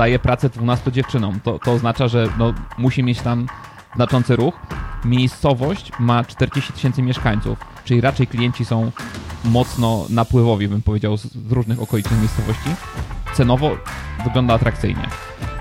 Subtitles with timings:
[0.00, 1.40] daje pracę 12 dziewczynom.
[1.40, 3.46] To, to oznacza, że no, musi mieć tam
[3.94, 4.54] znaczący ruch.
[5.04, 8.92] Miejscowość ma 40 tysięcy mieszkańców, czyli raczej klienci są
[9.44, 12.70] mocno napływowi, bym powiedział, z różnych okolicznych miejscowości.
[13.34, 13.70] Cenowo
[14.24, 15.08] wygląda atrakcyjnie.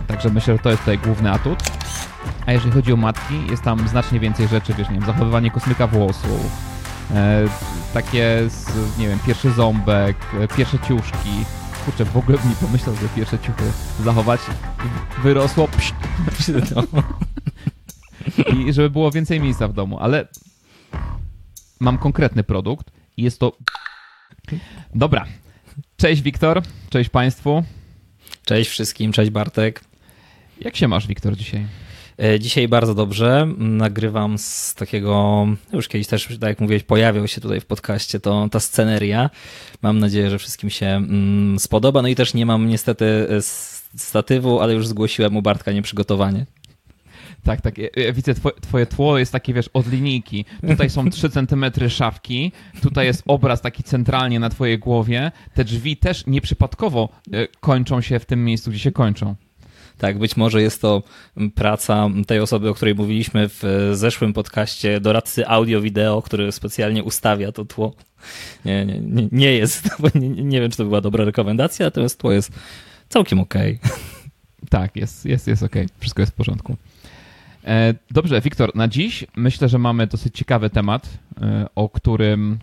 [0.08, 1.60] Także myślę, że to jest tutaj główny atut.
[2.46, 5.88] A jeżeli chodzi o matki, jest tam znacznie więcej rzeczy, wiesz, nie wiem, zachowywanie kosmyka
[5.88, 6.52] włosów,
[7.14, 7.46] e,
[7.94, 11.46] takie, z, nie wiem, pierwszy ząbek, e, pierwsze ciuszki.
[11.86, 13.64] Kurczę, w ogóle bym nie pomyślał, że pierwsze ciuchy
[14.04, 14.42] zachować.
[15.24, 15.94] Wyrosło, psz,
[18.56, 20.28] I żeby było więcej miejsca w domu, ale
[21.80, 23.58] mam konkretny produkt i jest to...
[24.96, 25.26] Dobra.
[25.98, 27.64] Cześć Wiktor, cześć Państwu.
[28.46, 29.84] Cześć wszystkim, cześć Bartek.
[30.62, 31.68] Jak się masz, Wiktor, dzisiaj?
[32.24, 33.48] E, dzisiaj bardzo dobrze.
[33.58, 38.50] Nagrywam z takiego, już kiedyś też, tak jak mówiłeś, pojawiał się tutaj w podcaście to,
[38.52, 39.30] ta sceneria.
[39.82, 42.02] Mam nadzieję, że wszystkim się mm, spodoba.
[42.02, 43.42] No i też nie mam niestety e,
[43.98, 46.46] statywu, ale już zgłosiłem u Bartka nieprzygotowanie.
[47.44, 47.78] Tak, tak.
[47.78, 50.46] Ja widzę, twoje, twoje tło jest takie, wiesz, od linijki.
[50.68, 55.32] Tutaj są 3 cm szafki, tutaj jest obraz taki centralnie na twojej głowie.
[55.54, 59.36] Te drzwi też nieprzypadkowo e, kończą się w tym miejscu, gdzie się kończą.
[60.00, 61.04] Tak, być może jest to
[61.56, 67.66] praca tej osoby, o której mówiliśmy w zeszłym podcaście, doradcy audio-wideo, który specjalnie ustawia to
[67.66, 67.94] tło.
[68.66, 72.52] Nie, nie, nie jest, nie, nie wiem, czy to była dobra rekomendacja, natomiast tło jest
[73.10, 73.80] całkiem okej.
[73.84, 73.98] Okay.
[74.70, 75.98] Tak, jest, jest, jest okej, okay.
[76.00, 76.76] wszystko jest w porządku.
[77.66, 81.10] E, dobrze, Wiktor, na dziś myślę, że mamy dosyć ciekawy temat,
[81.42, 82.60] e, o którym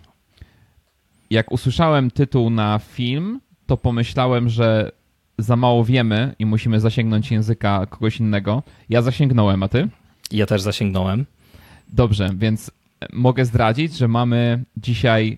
[1.29, 4.91] jak usłyszałem tytuł na film, to pomyślałem, że
[5.37, 8.63] za mało wiemy i musimy zasięgnąć języka kogoś innego.
[8.89, 9.87] Ja zasięgnąłem, a ty?
[10.31, 11.25] Ja też zasięgnąłem.
[11.93, 12.71] Dobrze, więc
[13.13, 15.37] mogę zdradzić, że mamy dzisiaj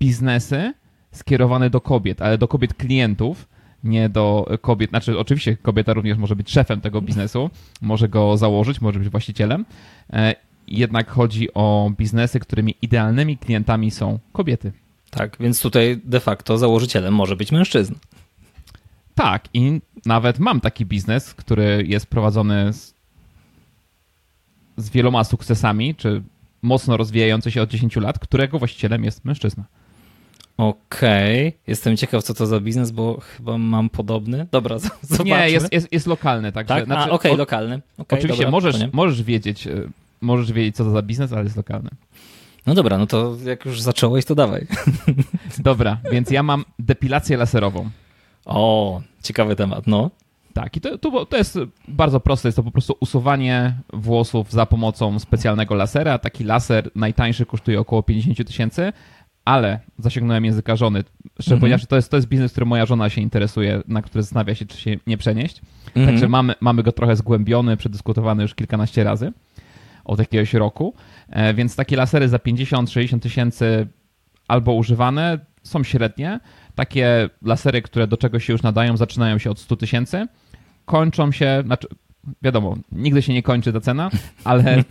[0.00, 0.74] biznesy
[1.12, 3.48] skierowane do kobiet, ale do kobiet klientów,
[3.84, 4.90] nie do kobiet.
[4.90, 9.64] Znaczy, oczywiście kobieta również może być szefem tego biznesu, może go założyć, może być właścicielem.
[10.12, 10.34] E,
[10.68, 14.72] jednak chodzi o biznesy, którymi idealnymi klientami są kobiety.
[15.10, 17.96] Tak, więc tutaj de facto założycielem może być mężczyzna.
[19.18, 22.94] Tak, i nawet mam taki biznes, który jest prowadzony z,
[24.76, 26.22] z wieloma sukcesami, czy
[26.62, 29.64] mocno rozwijający się od 10 lat, którego właścicielem jest mężczyzna.
[30.56, 31.60] Okej, okay.
[31.66, 34.46] jestem ciekaw, co to za biznes, bo chyba mam podobny.
[34.52, 35.24] Dobra, zobaczmy.
[35.24, 36.74] Nie, jest, jest, jest lokalny, także.
[36.74, 36.84] Tak?
[36.84, 37.80] Znaczy, okej, okay, lokalny.
[37.98, 39.82] Okay, oczywiście dobra, możesz, możesz wiedzieć, e,
[40.20, 41.90] możesz wiedzieć, co to za biznes, ale jest lokalny.
[42.66, 44.66] No dobra, no to jak już zacząłeś, to dawaj.
[45.58, 47.90] Dobra, więc ja mam depilację laserową.
[48.48, 50.10] O, ciekawy temat, no.
[50.52, 52.48] Tak, i to, to, to jest bardzo proste.
[52.48, 56.18] Jest to po prostu usuwanie włosów za pomocą specjalnego lasera.
[56.18, 58.92] Taki laser najtańszy kosztuje około 50 tysięcy,
[59.44, 61.04] ale zasięgnąłem języka żony,
[61.40, 61.86] szczerze mm -hmm.
[61.86, 64.78] to jest, to jest biznes, który moja żona się interesuje, na który zastanawia się, czy
[64.78, 65.60] się nie przenieść.
[65.94, 66.06] -hmm.
[66.06, 69.32] Także mamy, mamy go trochę zgłębiony, przedyskutowany już kilkanaście razy
[70.04, 70.94] od jakiegoś roku.
[71.30, 73.86] E, więc takie lasery za 50-60 tysięcy
[74.48, 76.40] albo używane są średnie.
[76.78, 80.26] Takie lasery, które do czegoś się już nadają, zaczynają się od 100 tysięcy,
[80.84, 81.88] kończą się, znaczy
[82.42, 84.10] wiadomo, nigdy się nie kończy ta cena,
[84.44, 84.84] ale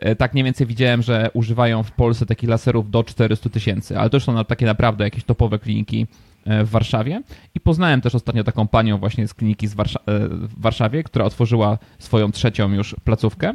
[0.00, 4.10] e, tak mniej więcej widziałem, że używają w Polsce takich laserów do 400 tysięcy, ale
[4.10, 6.06] to już są takie naprawdę jakieś topowe kliniki
[6.44, 7.22] e, w Warszawie
[7.54, 11.78] i poznałem też ostatnio taką panią właśnie z kliniki Warsza e, w Warszawie, która otworzyła
[11.98, 13.52] swoją trzecią już placówkę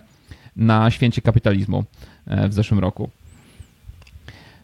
[0.55, 1.83] na święcie kapitalizmu
[2.27, 3.09] w zeszłym roku.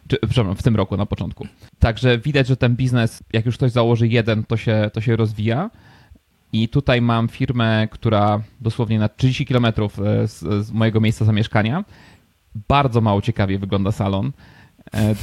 [0.08, 1.46] Czy, przepraszam, w tym roku na początku.
[1.78, 5.70] Także widać, że ten biznes, jak już ktoś założy jeden, to się, to się rozwija.
[6.52, 11.84] I tutaj mam firmę, która dosłownie na 30 km e, z, z mojego miejsca zamieszkania.
[12.68, 14.32] Bardzo mało ciekawie wygląda salon.
[14.94, 15.14] E,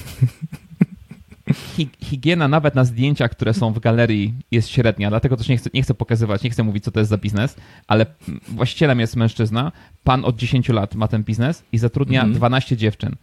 [1.99, 5.83] higiena nawet na zdjęciach, które są w galerii jest średnia, dlatego też nie chcę, nie
[5.83, 7.55] chcę pokazywać, nie chcę mówić, co to jest za biznes,
[7.87, 8.05] ale
[8.47, 9.71] właścicielem jest mężczyzna.
[10.03, 12.33] Pan od 10 lat ma ten biznes i zatrudnia mm.
[12.33, 13.15] 12 dziewczyn.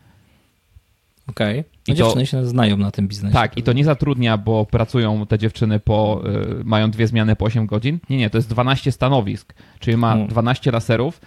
[1.30, 1.60] Okej.
[1.60, 1.72] Okay.
[1.88, 3.34] I dziewczyny to, się znają na tym biznesie.
[3.34, 6.22] Tak, i to nie zatrudnia, bo pracują te dziewczyny po,
[6.60, 7.98] y, mają dwie zmiany po 8 godzin.
[8.10, 10.28] Nie, nie, to jest 12 stanowisk, czyli ma hmm.
[10.28, 11.20] 12 laserów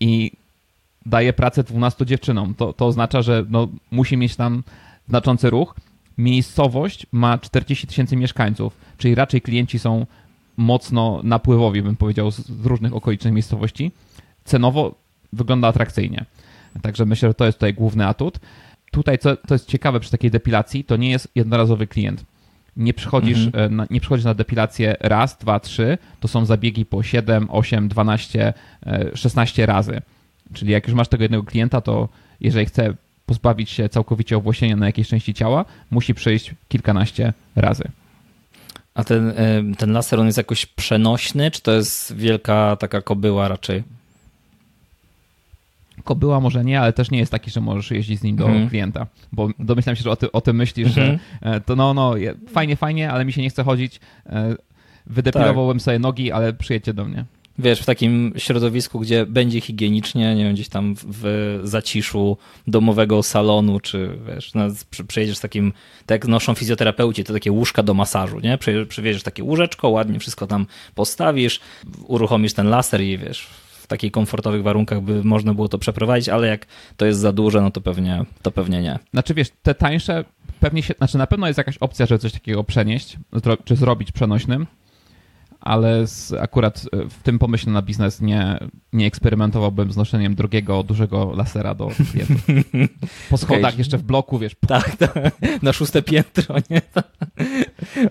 [0.00, 0.32] i
[1.06, 2.54] daje pracę 12 dziewczynom.
[2.54, 4.62] To, to oznacza, że no, musi mieć tam
[5.08, 5.74] znaczący ruch.
[6.18, 10.06] Miejscowość ma 40 tysięcy mieszkańców, czyli raczej klienci są
[10.56, 13.90] mocno napływowi, bym powiedział, z różnych okolicznych miejscowości.
[14.44, 14.94] Cenowo
[15.32, 16.24] wygląda atrakcyjnie.
[16.82, 18.38] Także myślę, że to jest tutaj główny atut
[18.94, 22.24] tutaj, co, co jest ciekawe przy takiej depilacji, to nie jest jednorazowy klient.
[22.76, 23.64] Nie przychodzisz, mhm.
[23.64, 27.88] E, na, nie przychodzisz na depilację raz, dwa, trzy, to są zabiegi po 7, 8,
[27.88, 28.52] 12,
[29.14, 30.00] 16 razy.
[30.52, 32.08] Czyli jak już masz tego jednego klienta, to
[32.40, 32.94] jeżeli chce
[33.26, 37.84] pozbawić się całkowicie owłosienia na jakiejś części ciała, musi przyjść kilkanaście razy.
[38.94, 39.34] A ten,
[39.78, 43.82] ten laser, on jest jakoś przenośny, czy to jest wielka taka kobyła raczej?
[46.04, 48.68] Kobyła może nie, ale też nie jest taki, że możesz jeździć z nim do mhm.
[48.68, 51.60] klienta, bo domyślam się, że o, ty, o tym myślisz, że mhm.
[51.62, 52.14] to no, no,
[52.48, 54.00] fajnie, fajnie, ale mi się nie chce chodzić,
[55.06, 55.84] wydepilowałem tak.
[55.84, 57.24] sobie nogi, ale przyjedźcie do mnie
[57.58, 62.36] wiesz, w takim środowisku, gdzie będzie higienicznie, nie wiem, gdzieś tam w zaciszu
[62.66, 64.64] domowego salonu, czy wiesz, no,
[65.08, 65.72] przyjedziesz z takim,
[66.06, 68.58] tak jak noszą fizjoterapeuci, to takie łóżka do masażu, nie?
[68.88, 71.60] Przywieziesz takie łóżeczko, ładnie wszystko tam postawisz,
[72.06, 73.48] uruchomisz ten laser i wiesz,
[73.84, 76.66] w takich komfortowych warunkach by można było to przeprowadzić, ale jak
[76.96, 78.98] to jest za duże, no to pewnie, to pewnie nie.
[79.10, 80.24] Znaczy wiesz, te tańsze
[80.60, 83.18] pewnie się, znaczy na pewno jest jakaś opcja, żeby coś takiego przenieść,
[83.64, 84.66] czy zrobić przenośnym,
[85.60, 88.58] ale z, akurat e, w tym pomyśle na biznes nie,
[88.92, 92.46] nie eksperymentowałbym z noszeniem drugiego, dużego lasera do klientów.
[93.30, 93.78] Po schodach okay.
[93.78, 94.56] jeszcze w bloku, wiesz.
[94.66, 95.32] Tak, tak,
[95.62, 96.82] na szóste piętro, nie?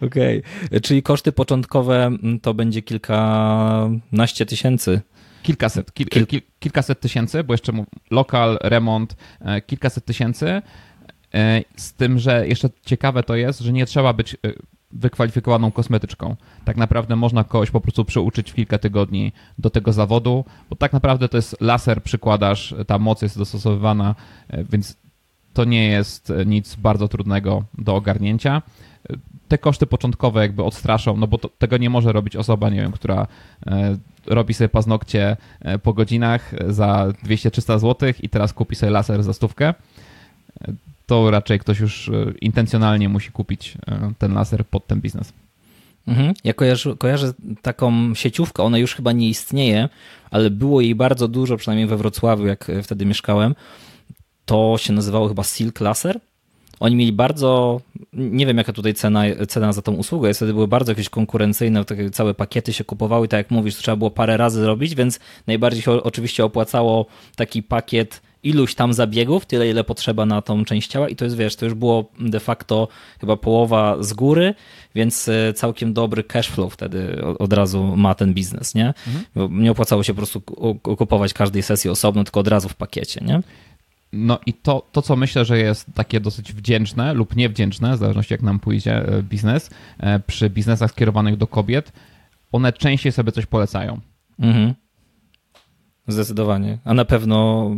[0.01, 0.81] Okej, okay.
[0.81, 5.01] czyli koszty początkowe mm, to będzie kilkanaście tysięcy.
[5.43, 10.61] Kilkaset, kil, kil, kilkaset tysięcy, bo jeszcze lokal, remont, e, kilkaset tysięcy.
[11.33, 14.37] E, z tym, że jeszcze ciekawe to jest, że nie trzeba być
[14.93, 16.35] wykwalifikowaną kosmetyczką.
[16.65, 20.93] Tak naprawdę można kogoś po prostu przyuczyć w kilka tygodni do tego zawodu, bo tak
[20.93, 24.15] naprawdę to jest laser, przykładasz, ta moc jest dostosowywana,
[24.47, 24.97] e, więc
[25.53, 28.61] to nie jest nic bardzo trudnego do ogarnięcia.
[29.09, 29.13] E,
[29.47, 32.91] te koszty początkowe jakby odstraszą, no bo to, tego nie może robić osoba, nie wiem,
[32.91, 33.27] która
[33.67, 35.37] e, robi sobie paznokcie
[35.83, 39.73] po godzinach za 200-300 zł i teraz kupi sobie laser za stówkę
[41.05, 45.33] to raczej ktoś już e, intencjonalnie musi kupić e, ten laser pod ten biznes.
[46.07, 46.33] Mhm.
[46.43, 49.89] Ja kojarzę, kojarzę taką sieciówkę, ona już chyba nie istnieje,
[50.31, 53.55] ale było jej bardzo dużo, przynajmniej we Wrocławiu, jak e, wtedy mieszkałem.
[54.45, 56.19] To się nazywało chyba Silk Laser.
[56.79, 57.81] Oni mieli bardzo,
[58.13, 62.09] nie wiem jaka tutaj cena, cena za tą usługę, wtedy były bardzo jakieś konkurencyjne, takie
[62.09, 65.91] całe pakiety się kupowały, tak jak mówisz, trzeba było parę razy zrobić, więc najbardziej się
[65.91, 67.05] oczywiście opłacało
[67.35, 71.37] taki pakiet iluś tam zabiegów, tyle ile potrzeba na tą część ciała i to jest,
[71.37, 72.87] wiesz, to już było de facto
[73.19, 74.53] chyba połowa z góry,
[74.95, 78.93] więc e, całkiem dobry cash flow wtedy od razu ma ten biznes, nie?
[79.07, 79.61] Mhm.
[79.61, 80.41] Nie opłacało się po prostu
[80.81, 83.41] kupować każdej sesji osobno, tylko od razu w pakiecie, nie?
[84.13, 88.33] No i to, to, co myślę, że jest takie dosyć wdzięczne lub niewdzięczne, w zależności
[88.33, 89.69] jak nam pójdzie e, biznes,
[89.99, 91.91] e, przy biznesach skierowanych do kobiet,
[92.51, 93.99] one częściej sobie coś polecają.
[94.39, 94.73] Mhm.
[96.07, 96.77] Zdecydowanie.
[96.85, 97.69] A na pewno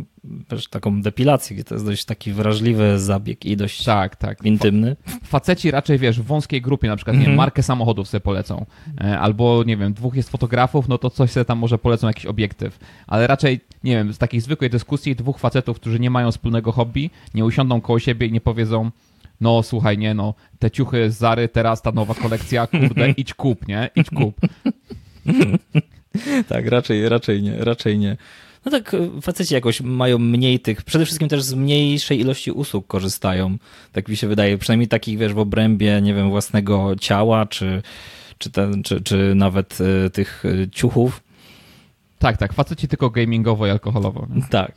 [0.52, 4.46] wiesz, taką depilację, gdzie to jest dość taki wrażliwy zabieg i dość tak, tak.
[4.46, 4.96] intymny.
[5.24, 7.24] Faceci raczej, wiesz, w wąskiej grupie, na przykład, mm -hmm.
[7.24, 7.46] nie wiem, mhm.
[7.46, 8.66] markę samochodów sobie polecą.
[9.02, 12.26] E, albo, nie wiem, dwóch jest fotografów, no to coś sobie tam może polecą jakiś
[12.26, 12.80] obiektyw.
[13.08, 17.10] Ale raczej, nie wiem, z takiej zwykłej dyskusji dwóch facetów, którzy nie mają wspólnego hobby,
[17.34, 18.92] nie usiądą koło siebie i nie powiedzą,
[19.42, 23.68] no słuchaj, nie no, te ciuchy z Zary, teraz ta nowa kolekcja, kurde, idź kup,
[23.68, 23.90] nie?
[23.96, 24.40] Idź kup.
[26.50, 28.18] tak, raczej, raczej nie, raczej nie.
[28.66, 32.88] No tak, e, faceci jakoś mają mniej tych, przede wszystkim też z mniejszej ilości usług
[32.88, 33.58] korzystają.
[33.92, 37.82] Tak mi się wydaje, przynajmniej takich, wiesz, w obrębie, nie wiem, własnego ciała, czy,
[38.38, 41.24] czy, ten, czy, czy nawet y, tych e, ciuchów.
[42.20, 44.28] Tak, tak, faceci tylko gamingowo i alkoholowo.
[44.36, 44.42] Nie?
[44.42, 44.72] Tak.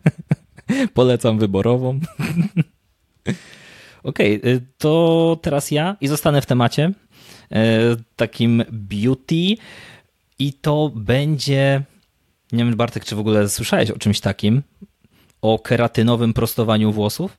[0.94, 2.00] Polecam wyborową.
[4.02, 6.92] Okej, okay, to teraz ja i zostanę w temacie
[8.16, 9.56] takim beauty.
[10.38, 11.82] I to będzie.
[12.54, 14.62] Nie wiem, Bartek, czy w ogóle słyszałeś o czymś takim?
[15.42, 17.36] O keratynowym prostowaniu włosów?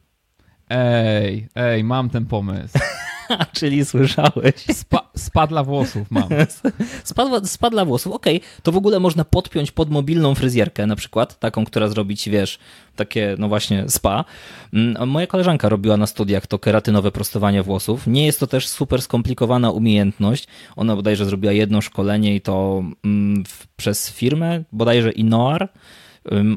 [0.69, 2.79] Ej, ej, mam ten pomysł.
[3.57, 4.55] Czyli słyszałeś.
[4.71, 6.29] Spa spadla włosów mam.
[7.03, 8.37] Spadła, spadla włosów, okej.
[8.37, 8.49] Okay.
[8.63, 12.59] To w ogóle można podpiąć pod mobilną fryzjerkę na przykład, taką, która zrobi ci, wiesz,
[12.95, 14.25] takie, no właśnie, spa.
[14.73, 18.07] Mm, moja koleżanka robiła na studiach to keratynowe prostowanie włosów.
[18.07, 20.47] Nie jest to też super skomplikowana umiejętność.
[20.75, 25.69] Ona bodajże zrobiła jedno szkolenie i to mm, w, przez firmę, bodajże Inoar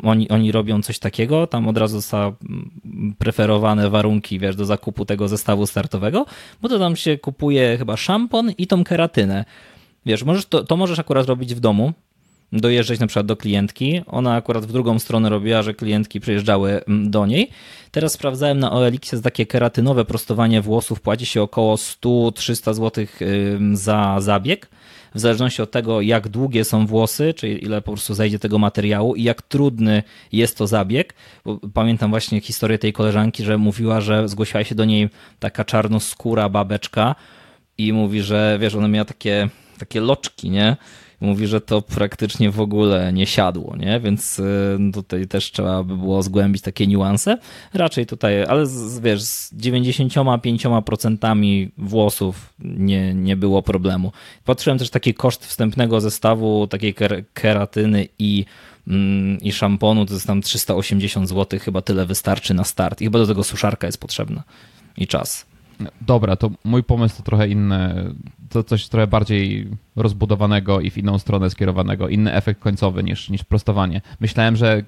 [0.03, 2.33] oni, oni robią coś takiego, tam od razu zostały
[3.19, 6.27] preferowane warunki, wiesz, do zakupu tego zestawu startowego,
[6.63, 9.45] bo to tam się kupuje chyba szampon i tą keratynę.
[10.07, 11.93] Wiesz, możesz to, to możesz akurat robić w domu,
[12.53, 14.03] dojeżdżać na przykład do klientki.
[14.07, 17.51] Ona akurat w drugą stronę robiła, że klientki przyjeżdżały do niej.
[17.91, 23.07] Teraz sprawdzałem na OLX jest takie keratynowe prostowanie włosów, płaci się około 100-300 zł
[23.73, 24.71] za zabieg
[25.15, 29.15] w zależności od tego, jak długie są włosy, czyli ile po prostu zejdzie tego materiału
[29.15, 31.15] i jak trudny jest to zabieg.
[31.45, 36.49] Bo pamiętam właśnie historię tej koleżanki, że mówiła, że zgłosiła się do niej taka czarnoskóra
[36.49, 37.15] babeczka
[37.79, 39.49] i mówi, że wiesz, ona miała takie
[39.79, 40.77] takie loczki, nie?
[41.21, 44.01] Mówi, że to praktycznie w ogóle nie siadło, nie?
[44.01, 47.39] Więc y, tutaj też trzeba by było zgłębić takie niuanse.
[47.75, 54.13] Raczej tutaj, ale z, wiesz, z 95% włosów nie, nie było problemu.
[54.45, 56.95] Patrzyłem też taki koszt wstępnego zestawu takiej
[57.35, 58.45] keratyny i
[58.89, 63.01] mm, i szamponu to jest tam 380 zł, chyba tyle wystarczy na start.
[63.01, 64.43] I chyba do tego suszarka jest potrzebna
[64.97, 65.47] i czas.
[66.01, 68.15] Dobra, to mój pomysł to trochę inny,
[68.49, 73.45] to coś trochę bardziej rozbudowanego i w inną stronę skierowanego, inny efekt końcowy niż, niż
[73.45, 74.01] prostowanie.
[74.21, 74.83] Myślałem, że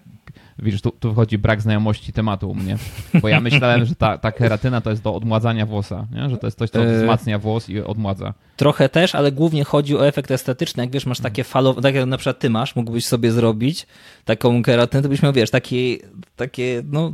[0.59, 2.77] widzisz, tu, tu wychodzi brak znajomości tematu u mnie,
[3.23, 6.31] bo ja myślałem, że ta, ta keratyna to jest do odmładzania włosa, nie?
[6.31, 8.35] że to jest coś, co e, wzmacnia włos i odmładza.
[8.57, 10.83] Trochę też, ale głównie chodzi o efekt estetyczny.
[10.83, 13.87] Jak wiesz, masz takie falowe, tak jak na przykład ty masz, mógłbyś sobie zrobić
[14.25, 15.97] taką keratynę, to byś miał, wiesz, takie,
[16.41, 17.13] takie no,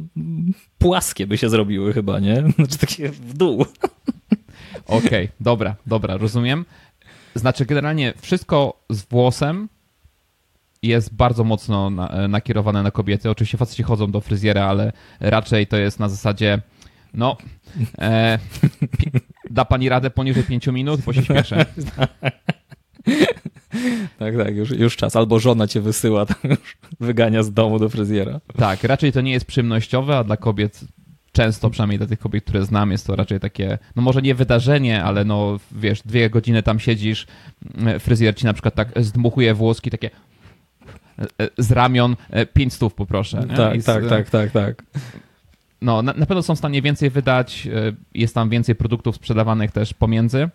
[0.78, 2.44] płaskie by się zrobiły chyba, nie?
[2.56, 3.66] Znaczy takie w dół.
[4.86, 6.64] Okej, okay, dobra, dobra, rozumiem.
[7.34, 9.68] Znaczy generalnie wszystko z włosem
[10.82, 13.30] jest bardzo mocno na, nakierowane na kobiety.
[13.30, 16.62] Oczywiście faceci chodzą do fryzjera, ale raczej to jest na zasadzie
[17.14, 17.36] no,
[17.98, 18.38] e,
[19.50, 21.66] da pani radę poniżej 5 minut, bo się śpieszę.
[24.18, 25.16] Tak, tak, już, już czas.
[25.16, 28.40] Albo żona cię wysyła, tam już wygania z domu do fryzjera.
[28.56, 30.80] Tak, raczej to nie jest przyjemnościowe, a dla kobiet
[31.32, 35.04] często, przynajmniej dla tych kobiet, które znam, jest to raczej takie, no może nie wydarzenie,
[35.04, 37.26] ale no wiesz, dwie godziny tam siedzisz,
[38.00, 40.10] fryzjer ci na przykład tak zdmuchuje włoski, takie
[41.18, 42.16] E, z ramion
[42.52, 43.46] 5 e, stów poproszę.
[43.56, 44.82] Tak, z, tak, tak, tak, tak.
[45.82, 49.70] No, na, na pewno są w stanie więcej wydać, e, jest tam więcej produktów sprzedawanych
[49.72, 50.48] też pomiędzy.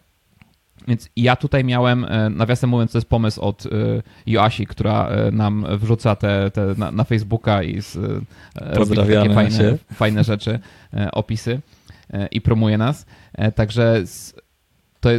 [0.87, 3.67] Więc ja tutaj miałem, nawiasem mówiąc, to jest pomysł od
[4.25, 7.97] Joasi, która nam wrzuca te, te na, na, Facebooka i z,
[8.55, 10.59] robi takie fajne, fajne rzeczy,
[11.11, 11.59] opisy
[12.31, 13.05] i promuje nas.
[13.55, 14.03] Także
[14.99, 15.09] to,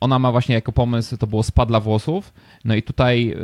[0.00, 2.32] ona ma właśnie jako pomysł, to było spad dla włosów.
[2.64, 3.36] No i tutaj,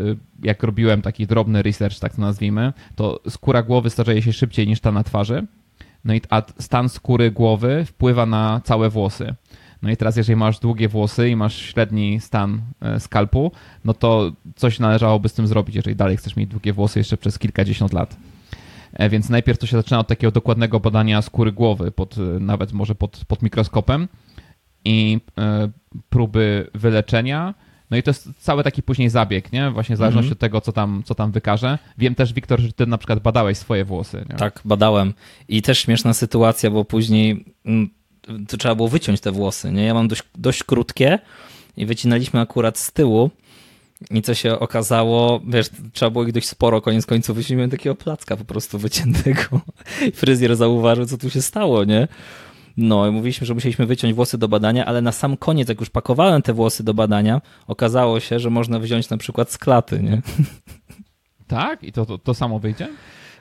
[0.43, 4.81] jak robiłem taki drobny research, tak to nazwijmy, to skóra głowy starzeje się szybciej niż
[4.81, 5.47] ta na twarzy.
[6.05, 9.35] No i a stan skóry głowy wpływa na całe włosy.
[9.83, 13.53] No i teraz, jeżeli masz długie włosy i masz średni stan e, skalpu,
[13.85, 17.39] no to coś należałoby z tym zrobić, jeżeli dalej chcesz mieć długie włosy jeszcze przez
[17.39, 18.17] kilkadziesiąt lat.
[18.93, 22.73] E, więc najpierw to się zaczyna od takiego dokładnego badania skóry głowy, pod, e, nawet
[22.73, 24.09] może pod, pod mikroskopem
[24.85, 25.21] i
[26.09, 27.55] próby wyleczenia.
[27.91, 29.71] No i to jest cały taki później zabieg, nie?
[29.71, 30.37] Właśnie w zależności mm -hmm.
[30.37, 31.79] od tego, co tam, co tam wykaże.
[31.99, 34.25] Wiem też, Wiktor, że ty na przykład badałeś swoje włosy.
[34.31, 34.37] Nie?
[34.37, 35.15] Tak, badałem.
[35.49, 37.91] I też śmieszna sytuacja, bo później mm,
[38.49, 39.85] to trzeba było wyciąć te włosy, nie?
[39.85, 41.19] Ja mam dość, dość krótkie
[41.77, 43.31] i wycinaliśmy akurat z tyłu
[44.11, 48.37] i co się okazało, wiesz, trzeba było ich dość sporo, koniec końców wyciągnąłem takiego placka
[48.37, 49.61] po prostu wyciętego.
[50.15, 52.09] Fryzjer zauważył, co tu się stało, nie?
[52.77, 55.91] No i mówiliśmy, że musieliśmy wyciąć włosy do badania, ale na sam koniec, jak już
[55.91, 60.23] pakowałem te włosy do badania, okazało się, że można wziąć na przykład z klaty, nie?
[61.47, 61.83] Tak?
[61.83, 62.89] I to, to, to samo wyjdzie?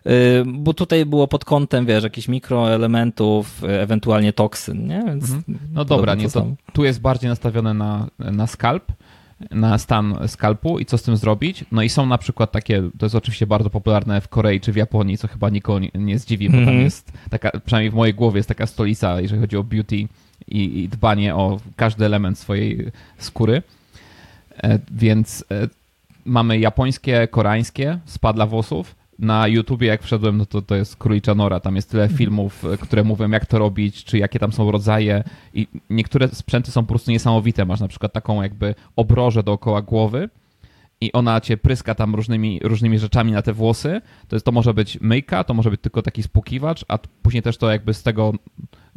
[0.07, 5.03] Y, bo tutaj było pod kątem, wiesz, jakichś mikroelementów, ewentualnie toksyn, nie?
[5.05, 5.57] Więc mhm.
[5.73, 8.91] No dobra, nie, to tu jest bardziej nastawione na, na skalp,
[9.51, 11.65] na stan skalpu i co z tym zrobić.
[11.71, 14.75] No i są na przykład takie, to jest oczywiście bardzo popularne w Korei czy w
[14.75, 16.67] Japonii, co chyba nikogo nie, nie zdziwi, bo mm -hmm.
[16.67, 16.83] tam mhm.
[16.85, 20.07] jest taka, przynajmniej w mojej głowie jest taka stolica, jeżeli chodzi o beauty i,
[20.47, 23.61] i dbanie o każdy element swojej skóry.
[24.63, 25.67] E, więc e,
[26.25, 31.35] mamy japońskie, koreańskie spa dla włosów, na YouTubie, jak wszedłem, no to, to jest Królicza
[31.35, 31.59] Nora.
[31.59, 32.17] Tam jest tyle mhm.
[32.17, 35.23] filmów, e, które mówią, jak to robić, czy jakie tam są rodzaje.
[35.53, 37.65] I niektóre sprzęty są po prostu niesamowite.
[37.65, 40.29] Masz na przykład taką jakby obrożę dookoła głowy
[41.01, 44.01] i ona cię pryska tam różnymi, różnymi rzeczami na te włosy.
[44.27, 47.57] To, jest, to może być myjka, to może być tylko taki spłukiwacz, a później też
[47.57, 48.33] to jakby z tego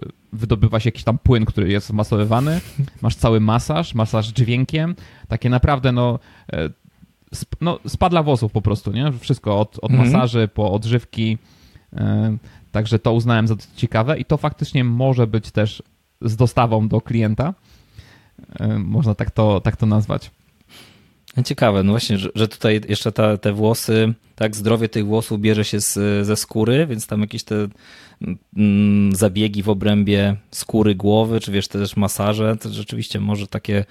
[0.03, 2.61] e, wydobywa się jakiś tam płyn, który jest masowywany.
[3.03, 4.95] Masz cały masaż, masaż dźwiękiem.
[5.29, 6.19] Takie naprawdę, no
[7.33, 9.13] e, no, spadla włosów po prostu, nie?
[9.21, 10.13] Wszystko od, od mhm.
[10.13, 11.39] masaży po odżywki.
[11.97, 12.37] E,
[12.73, 15.83] także to uznałem za ciekawe i to faktycznie może być też
[16.21, 17.55] z dostawą do klienta.
[18.61, 20.31] E, można tak to, tak to nazwać.
[21.45, 25.65] Ciekawe, no właśnie, że, że tutaj jeszcze ta, te włosy, tak, zdrowie tych włosów bierze
[25.65, 27.69] się z, ze skóry, więc tam jakieś te
[28.57, 33.85] mm, zabiegi w obrębie skóry głowy, czy wiesz, też masaże, to rzeczywiście może takie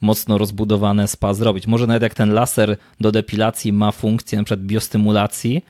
[0.00, 1.66] mocno rozbudowane spa zrobić.
[1.66, 5.64] Może nawet jak ten laser do depilacji ma funkcję przykład biostymulacji,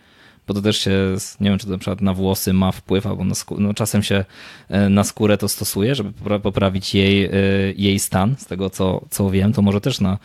[0.46, 3.24] bo to też się, nie wiem, czy to na przykład na włosy ma wpływ, albo
[3.24, 4.24] na skórę, no czasem się
[4.68, 7.30] e, na skórę to stosuje, żeby poprawić jej, e,
[7.76, 10.18] jej stan, z tego co, co wiem, to może też na,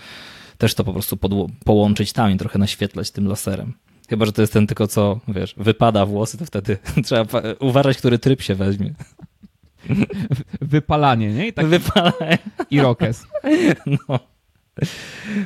[0.57, 3.73] też to po prostu podło- połączyć tam i trochę naświetlać tym laserem.
[4.09, 8.19] Chyba, że to jest ten tylko co, wiesz, wypada włosy, to wtedy trzeba uważać, który
[8.19, 8.93] tryb się weźmie.
[10.61, 11.47] Wypalanie, nie?
[11.47, 11.65] I tak...
[11.65, 12.37] Wypalanie.
[12.71, 13.27] Irokes.
[13.85, 14.19] No.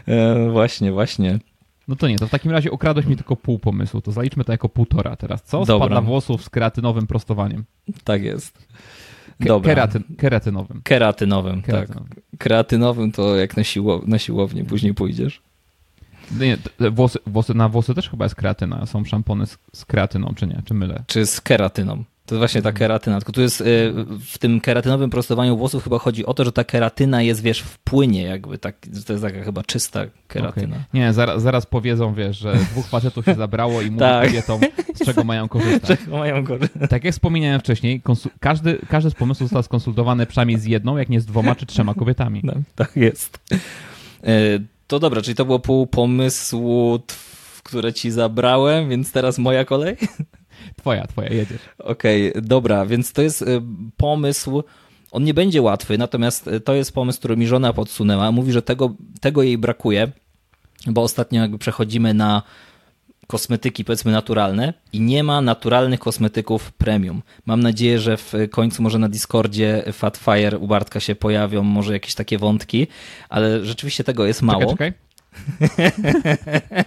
[0.08, 1.40] E, właśnie, właśnie.
[1.88, 4.52] No to nie, to w takim razie ukradłeś mi tylko pół pomysłu, to zaliczmy to
[4.52, 5.44] jako półtora teraz.
[5.44, 5.66] Co?
[5.66, 5.88] Dobra.
[5.88, 7.64] Spada włosów z kreatynowym prostowaniem.
[8.04, 8.68] Tak jest.
[9.40, 9.70] Dobra.
[9.76, 10.82] Keratyn, keratynowym.
[10.84, 12.10] Keratynowym, Keratynowym.
[12.10, 12.20] tak.
[12.38, 15.42] Kreatynowym to jak na, siło, na siłownię później pójdziesz.
[16.32, 16.58] No Nie,
[16.92, 18.86] włosy, włosy, na włosy też chyba jest kreatyna.
[18.86, 20.62] Są szampony z, z kreatyną, czy nie?
[20.66, 21.04] Czy mylę?
[21.08, 22.04] Czy z keratyną.
[22.28, 23.20] To jest właśnie ta keratyna.
[23.20, 23.94] Tylko tu jest y,
[24.28, 27.78] w tym keratynowym prostowaniu włosów chyba chodzi o to, że ta keratyna jest, wiesz, w
[27.80, 28.58] płynie jakby.
[28.58, 30.76] Tak, to jest taka chyba czysta keratyna.
[30.76, 30.86] Okej.
[30.94, 34.28] Nie, zaraz, zaraz powiedzą, wiesz, że dwóch facetów się zabrało i mówi Tak.
[34.28, 34.62] kobietom,
[34.96, 36.00] z czego mają korzystać.
[36.00, 36.70] Czego mają gorzej?
[36.90, 38.02] Tak jak wspomniałem wcześniej,
[38.40, 41.94] każdy, każdy z pomysłów został skonsultowany przynajmniej z jedną, jak nie z dwoma czy trzema
[41.94, 42.42] kobietami.
[42.44, 43.40] No, tak jest.
[44.24, 47.00] Y, To dobra, czyli to było pół pomysłu,
[47.64, 49.96] które ci zabrałem, więc teraz moja kolej?
[50.78, 51.62] Twoja, twoja, jedziesz.
[51.78, 53.62] Okej, dobra, więc to jest y,
[53.98, 54.64] pomysł.
[55.12, 58.32] On nie będzie łatwy, natomiast y, to jest pomysł, który mi żona podsunęła.
[58.32, 60.12] Mówi, że tego, tego jej brakuje,
[60.88, 62.42] bo ostatnio jakby przechodzimy na
[63.28, 67.22] kosmetyki powiedzmy naturalne i nie ma naturalnych kosmetyków premium.
[67.46, 72.16] Mam nadzieję, że w końcu może na Discordzie Fatfire u Bartka się pojawią może jakieś
[72.16, 72.88] takie wątki,
[73.30, 74.72] ale rzeczywiście tego jest mało.
[74.72, 74.94] Czekaj,
[75.60, 76.84] czekaj.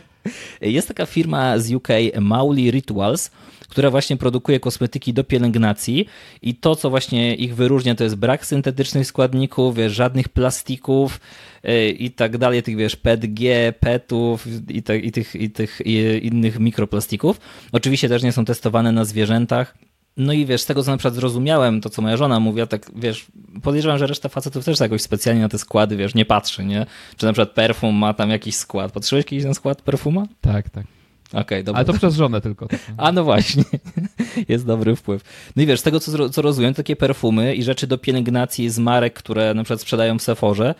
[0.60, 1.88] Jest taka firma z UK,
[2.20, 3.30] Mauli Rituals,
[3.68, 6.06] która właśnie produkuje kosmetyki do pielęgnacji
[6.42, 11.20] i to, co właśnie ich wyróżnia, to jest brak syntetycznych składników, wiesz, żadnych plastików
[11.62, 16.26] yy, i tak dalej, tych wiesz, PETG, PETów i, te, i tych, i tych i
[16.26, 17.40] innych mikroplastików.
[17.72, 19.74] Oczywiście też nie są testowane na zwierzętach.
[20.16, 22.90] No i wiesz, z tego co na przykład zrozumiałem, to co moja żona mówiła, tak
[22.96, 23.26] wiesz,
[23.62, 26.86] podejrzewam, że reszta facetów też jakoś specjalnie na te składy, wiesz, nie patrzy, nie?
[27.16, 28.92] Czy na przykład perfum ma tam jakiś skład.
[28.92, 30.26] Patrzyłeś kiedyś na skład perfuma?
[30.40, 30.86] Tak, tak.
[31.32, 31.78] Okej, dobra.
[31.78, 32.66] Ale to przez żonę tylko.
[32.68, 32.80] tak.
[32.96, 33.64] A no właśnie,
[34.48, 35.50] jest dobry wpływ.
[35.56, 38.78] No i wiesz, z tego co, co rozumiem, takie perfumy i rzeczy do pielęgnacji z
[38.78, 40.74] marek, które na przykład sprzedają w Sephorze,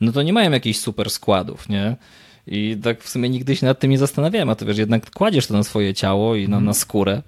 [0.00, 1.96] no to nie mają jakichś super składów, nie?
[2.46, 5.46] I tak w sumie nigdy się nad tym nie zastanawiałem, a to wiesz, jednak kładziesz
[5.46, 7.22] to na swoje ciało i na, na skórę.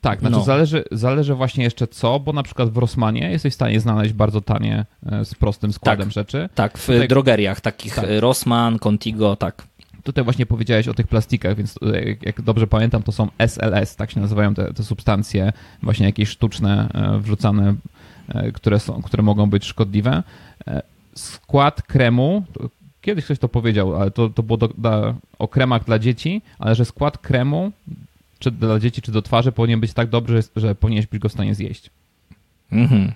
[0.00, 0.44] Tak, znaczy No.
[0.44, 4.40] zależy, zależy właśnie jeszcze co, bo na przykład w Rossmanie jesteś w stanie znaleźć bardzo
[4.40, 6.12] tanie e, z prostym składem Tak.
[6.12, 6.48] rzeczy.
[6.54, 8.04] Tak, w Tutaj- drogeriach takich Tak.
[8.04, 8.14] tak.
[8.20, 9.62] Rossmann, Contigo, tak.
[10.02, 14.10] Tutaj właśnie powiedziałeś o tych plastikach, więc e, jak- dobrze pamiętam, to są SLS, tak
[14.10, 17.74] się nazywają te, te substancje, właśnie jakieś sztuczne, e, wrzucane,
[18.28, 20.22] e, które, są, które mogą być szkodliwe.
[20.66, 20.82] E,
[21.14, 22.44] Skład kremu,
[23.00, 24.68] kiedyś ktoś to powiedział, ale to, to było do,
[25.38, 27.72] o kremach dla dzieci, ale że skład kremu,
[28.42, 31.32] czy dla dzieci, czy do twarzy, powinien być tak dobry, że, powinieneś być go w
[31.32, 31.90] stanie zjeść.
[32.72, 33.12] Mhm.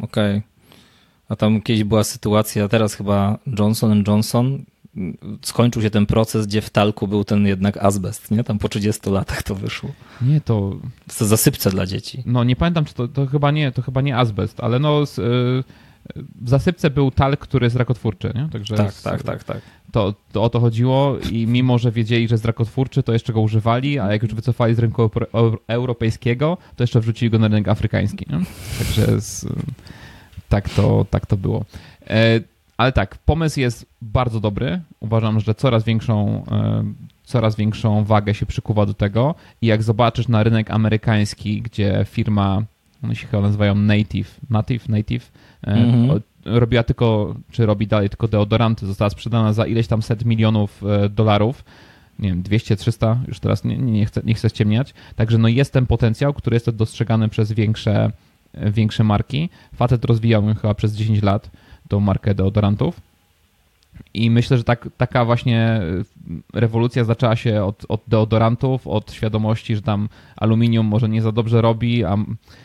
[0.00, 0.42] Okej.
[1.28, 4.64] A tam kiedyś była sytuacja, teraz chyba Johnson Johnson
[5.42, 8.44] skończył się ten proces, gdzie w talku był ten jednak azbest, nie?
[8.44, 9.90] Tam po 30 latach to wyszło.
[10.22, 10.76] Nie, to
[11.18, 12.22] To zasypce dla dzieci.
[12.26, 15.18] No nie pamiętam, czy to, to chyba nie, to chyba nie azbest, ale no z,
[15.18, 15.64] y,
[16.40, 18.48] w zasypce był talk, który jest rakotwórczy, nie?
[18.52, 19.60] Także Tak, z, tak, tak, tak.
[19.92, 23.40] To, to o to chodziło i mimo, że wiedzieli, że jest rakotwórczy, to jeszcze go
[23.40, 27.48] używali, a jak już wycofali z rynku euro- euro- europejskiego, to jeszcze wrzucili go na
[27.48, 28.40] rynek afrykański, nie?
[28.78, 29.46] Także z,
[30.48, 31.64] tak, to, tak to było.
[32.06, 32.40] E,
[32.76, 34.80] ale tak, pomysł jest bardzo dobry.
[35.00, 36.84] Uważam, że coraz większą, e,
[37.24, 42.62] coraz większą wagę się przykuwa do tego i jak zobaczysz na rynek amerykański, gdzie firma,
[43.04, 45.32] one się chyba nazywają Native, Native, Native,
[45.66, 46.20] e, Mhm.
[46.44, 51.08] robiła tylko, czy robi dalej tylko deodoranty, została sprzedana za ileś tam set milionów e,
[51.08, 51.64] dolarów,
[52.18, 54.94] nie wiem, 200, 300, już teraz nie, nie, chcę, nie chcę ściemniać.
[55.16, 58.10] Także no jest ten potencjał, który jest dostrzegany przez większe,
[58.54, 59.48] e, większe marki.
[59.74, 61.50] Facet rozwijał ją chyba przez 10 lat,
[61.88, 63.00] tą markę deodorantów.
[64.14, 65.80] I myślę, że tak, taka właśnie e,
[66.60, 71.60] rewolucja zaczęła się od, od deodorantów, od świadomości, że tam aluminium może nie za dobrze
[71.62, 72.16] robi, a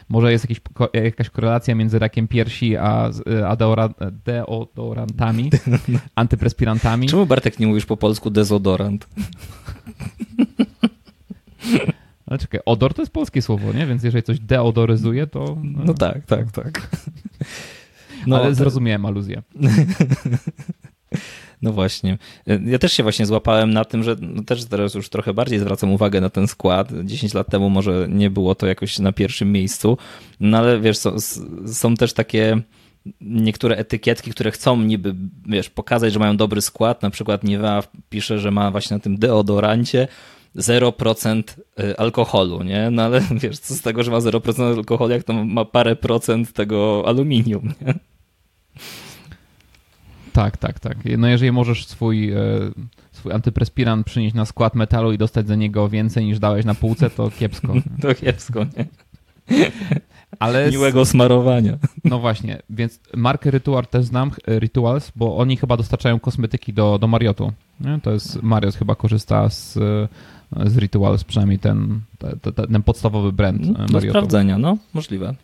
[0.09, 0.61] może jest jakiś,
[0.93, 3.55] jakaś korelacja między rakiem piersi a, z- a
[4.11, 5.51] deodorantami,
[6.15, 7.07] antyprespirantami.
[7.07, 9.07] Czemu Bartek nie mówisz po polsku dezodorant?
[12.27, 13.87] Ale czekaj, odor to jest polskie słowo, nie?
[13.87, 15.57] Więc jeżeli coś deodoryzuje, to...
[15.63, 16.81] No tak, tak, tak.
[18.27, 19.41] No, ale zrozumiałem aluzję.
[21.61, 22.17] No właśnie.
[22.65, 25.93] Ja też się właśnie złapałem na tym, że no też teraz już trochę bardziej zwracam
[25.93, 26.89] uwagę na ten skład.
[27.03, 29.97] 10 lat temu może nie było to jakoś na pierwszym miejscu,
[30.39, 31.15] no ale wiesz, są,
[31.67, 32.61] są też takie
[33.21, 37.01] niektóre etykietki, które chcą niby, wiesz, pokazać, że mają dobry skład.
[37.01, 40.07] Na przykład Niewea pisze, że ma właśnie na tym deodorancie
[40.55, 41.43] 0%
[41.97, 42.89] alkoholu, nie?
[42.91, 46.53] No ale wiesz, co z tego, że ma 0% alkoholu, jak to ma parę procent
[46.53, 47.93] tego aluminium, nie?
[50.35, 50.97] Tak, tak, tak.
[51.17, 52.37] No jeżeli możesz swój, e,
[53.11, 57.09] swój antyprespirant przynieść na skład metalu i dostać za niego więcej niż dałeś na półce,
[57.09, 57.73] to kiepsko.
[58.01, 58.85] To kiepsko, nie?
[60.39, 61.77] Ale Miłego smarowania.
[62.03, 67.07] No właśnie, więc markę Ritual też znam, Rituals, bo oni chyba dostarczają kosmetyki do, do
[67.07, 67.51] Mariotu.
[67.79, 67.99] Nie?
[68.03, 69.73] To jest, Mariot chyba korzysta z,
[70.65, 72.01] z Rituals, przynajmniej ten,
[72.41, 74.09] ten, ten podstawowy brand Do Mariotu.
[74.09, 75.35] sprawdzenia, no, możliwe.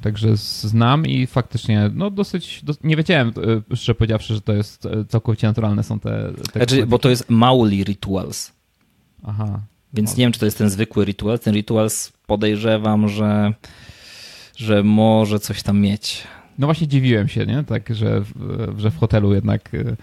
[0.00, 3.28] Także znam i faktycznie, no dosyć, nie wiedziałem,
[3.72, 6.32] e, szczerze powiedziawszy, że to jest e, całkowicie naturalne są te...
[6.52, 8.52] te znaczy, bo to jest Mauli Rituals.
[9.24, 9.60] Aha.
[9.94, 11.40] Więc nie wiem, czy to jest ten zwykły Rituals.
[11.40, 13.52] Ten Rituals podejrzewam, że,
[14.56, 16.24] że może coś tam mieć.
[16.58, 17.64] No właśnie dziwiłem się, nie?
[17.64, 18.24] Tak, że,
[18.76, 19.96] że w hotelu jednak e,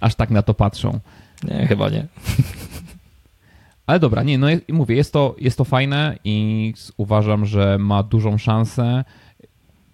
[0.00, 1.00] aż tak na to patrzą.
[1.44, 2.06] Nie, chyba nie.
[3.86, 8.38] Ale dobra, nie, no mówię, jest to, jest to fajne i uważam, że ma dużą
[8.38, 9.04] szansę.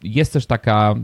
[0.03, 0.95] Jest też taka,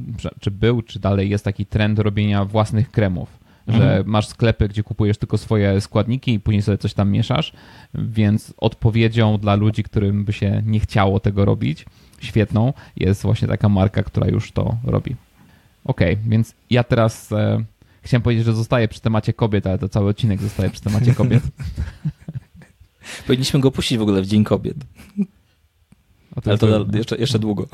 [0.40, 3.28] czy był, czy dalej jest taki trend robienia własnych kremów,
[3.66, 3.88] mhm.
[3.88, 7.52] że masz sklepy, gdzie kupujesz tylko swoje składniki i później sobie coś tam mieszasz,
[7.94, 11.86] więc odpowiedzią dla ludzi, którym by się nie chciało tego robić,
[12.20, 15.16] świetną, jest właśnie taka marka, która już to robi.
[15.84, 17.64] Ok, więc ja teraz e,
[18.02, 21.42] chciałem powiedzieć, że zostaję przy temacie kobiet, ale to cały odcinek zostaje przy temacie kobiet.
[23.26, 24.76] Powinniśmy go puścić w ogóle w Dzień Kobiet.
[26.44, 27.66] Ale to jeszcze, jeszcze długo.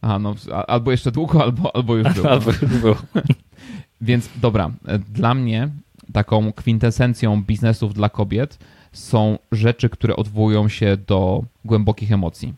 [0.00, 0.34] A, no,
[0.66, 2.30] albo jeszcze długo, albo, albo już było.
[2.30, 2.96] albo już było.
[4.00, 4.70] Więc dobra,
[5.14, 5.68] dla mnie
[6.12, 8.58] taką kwintesencją biznesów dla kobiet
[8.92, 12.54] są rzeczy, które odwołują się do głębokich emocji.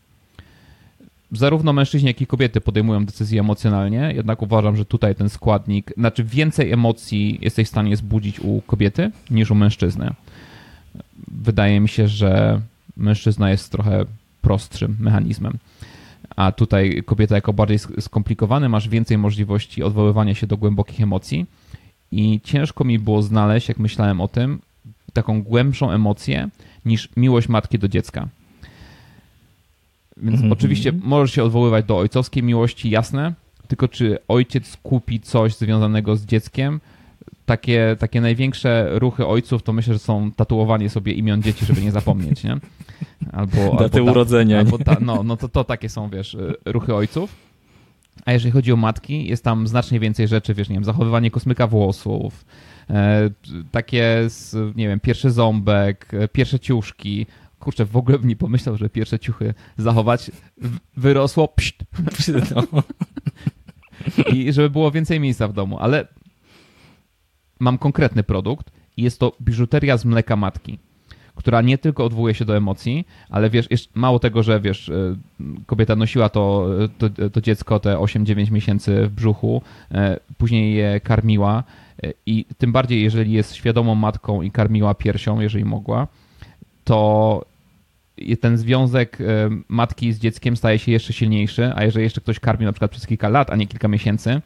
[1.31, 6.23] Zarówno mężczyźni, jak i kobiety podejmują decyzje emocjonalnie, jednak uważam, że tutaj ten składnik, znaczy
[6.23, 10.13] więcej emocji jesteś w stanie zbudzić u kobiety niż u mężczyzny
[11.41, 12.61] wydaje mi się, że
[12.97, 14.05] mężczyzna jest trochę
[14.41, 15.57] prostszym mechanizmem.
[16.35, 21.45] A tutaj kobieta jako bardziej skomplikowany, masz więcej możliwości odwoływania się do głębokich emocji.
[22.11, 24.59] I ciężko mi było znaleźć, jak myślałem o tym,
[25.13, 26.49] taką głębszą emocję
[26.85, 28.27] niż miłość matki do dziecka.
[30.17, 30.53] Więc mm -hmm.
[30.53, 33.33] oczywiście możesz się odwoływać do ojcowskiej miłości, jasne,
[33.67, 36.79] tylko czy ojciec kupi coś związanego z dzieckiem,
[37.45, 41.91] takie, takie największe ruchy ojców to myślę, że są tatuowanie sobie imion dzieci, żeby nie
[41.91, 42.57] zapomnieć, nie?
[43.31, 44.59] Albo, Daty albo urodzenia.
[44.59, 47.35] Albo ta, no, no to, to takie są, wiesz, ruchy ojców.
[48.25, 51.67] A jeżeli chodzi o matki, jest tam znacznie więcej rzeczy, wiesz, nie wiem, zachowywanie kosmyka
[51.67, 52.45] włosów,
[52.89, 53.29] e,
[53.71, 54.27] takie,
[54.75, 57.25] nie wiem, pierwszy ząbek, e, pierwsze ciuszki.
[57.59, 60.31] Kurczę, w ogóle bym nie pomyślał, że pierwsze ciuchy zachować.
[60.97, 61.83] Wyrosło, pszt.
[62.55, 62.83] No.
[64.33, 66.07] I żeby było więcej miejsca w domu, ale
[67.63, 70.77] mam konkretny produkt i jest to biżuteria z mleka matki,
[71.35, 75.15] która nie tylko odwołuje się do emocji, ale wiesz, mało tego, że wiesz, e,
[75.65, 81.63] kobieta nosiła to, to, to dziecko te 8-9 miesięcy w brzuchu, e, później je karmiła
[82.03, 86.07] e, i tym bardziej, jeżeli jest świadomą matką i karmiła piersią, jeżeli mogła,
[86.83, 87.45] to
[88.41, 89.17] ten związek
[89.67, 93.07] matki z dzieckiem staje się jeszcze silniejszy, a jeżeli jeszcze ktoś karmi na przykład przez
[93.07, 94.41] kilka lat, a nie kilka miesięcy,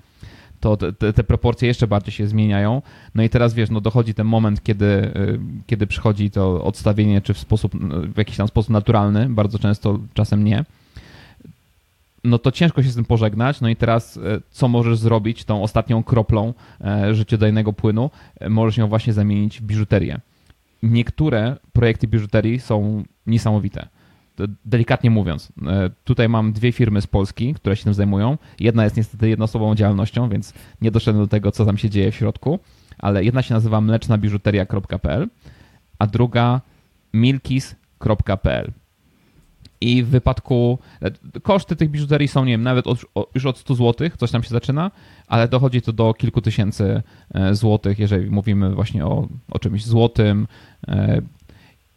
[0.60, 2.82] to te, te, proporcje jeszcze bardziej się zmieniają.
[3.16, 7.34] No i teraz wiesz, no dochodzi ten moment, kiedy, y, kiedy przychodzi to odstawienie, czy
[7.34, 7.76] w sposób,
[8.14, 10.66] w jakiś tam sposób naturalny, bardzo często czasem nie.
[12.24, 13.62] No to ciężko się z tym pożegnać.
[13.62, 16.54] No i teraz y, co możesz zrobić tą ostatnią kroplą
[17.10, 18.10] y, życiodajnego płynu?
[18.50, 20.20] Możesz ją właśnie zamienić w biżuterię.
[20.84, 23.88] Niektóre projekty biżuterii są niesamowite
[24.66, 28.38] delikatnie mówiąc, e, tutaj mam dwie firmy z Polski, które się tym zajmują.
[28.60, 32.16] Jedna jest niestety jednoosobową działalnością, więc nie doszedłem do tego, co tam się dzieje w
[32.16, 32.60] środku,
[32.98, 35.28] ale jedna się nazywa mlecznabiżuteria.pl,
[36.00, 36.62] a druga
[37.14, 38.72] milkis.pl.
[39.82, 43.76] I w wypadku e, koszty tych biżuterii są, nie wiem, nawet od, już od 100
[43.76, 44.92] zł, coś tam się zaczyna,
[45.28, 50.48] ale dochodzi to do kilku tysięcy e, złotych, jeżeli mówimy właśnie o, o czymś złotym.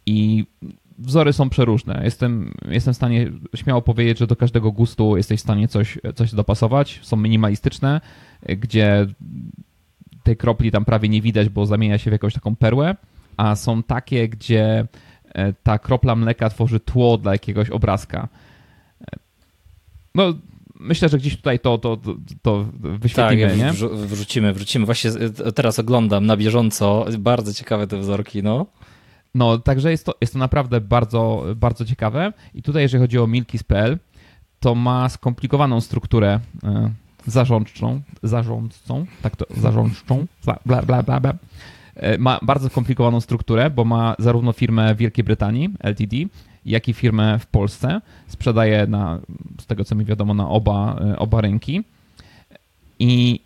[0.05, 0.45] I
[1.01, 2.01] wzory są przeróżne.
[2.03, 6.33] Jestem, jestem w stanie śmiało powiedzieć, że do każdego gustu jesteś w stanie coś, coś
[6.33, 6.99] dopasować.
[7.03, 8.01] Są minimalistyczne,
[8.47, 9.07] gdzie
[10.23, 12.95] tej kropli tam prawie nie widać, bo zamienia się w jakąś taką perłę,
[13.37, 14.87] a są takie, gdzie
[15.33, 18.27] e, ta kropla mleka tworzy tło dla jakiegoś obrazka.
[19.01, 19.05] E,
[20.15, 20.33] no,
[20.79, 23.71] myślę, że gdzieś tutaj to, to, to, to wyświetlimy, tak, nie?
[23.93, 24.85] wrzucimy, wrzucimy.
[24.85, 25.11] Właśnie
[25.55, 27.05] teraz oglądam na bieżąco.
[27.19, 28.65] Bardzo ciekawe te wzorki, no.
[29.35, 32.33] No, także jest to, jest to naprawdę bardzo, bardzo ciekawe.
[32.53, 33.97] I tutaj, jeżeli chodzi o Milkis.pl,
[34.59, 36.91] to ma skomplikowaną strukturę e,
[37.25, 41.33] zarządczą, zarządcą, tak to, zarządczą, bla, bla, bla, bla.
[41.95, 46.15] E, ma bardzo skomplikowaną strukturę, bo ma zarówno firmę w Wielkiej Brytanii, LTD,
[46.65, 48.01] jak i firmę w Polsce.
[48.27, 49.19] Sprzedaje na,
[49.61, 51.83] z tego co mi wiadomo, na oba, e, oba rynki.
[52.99, 53.41] I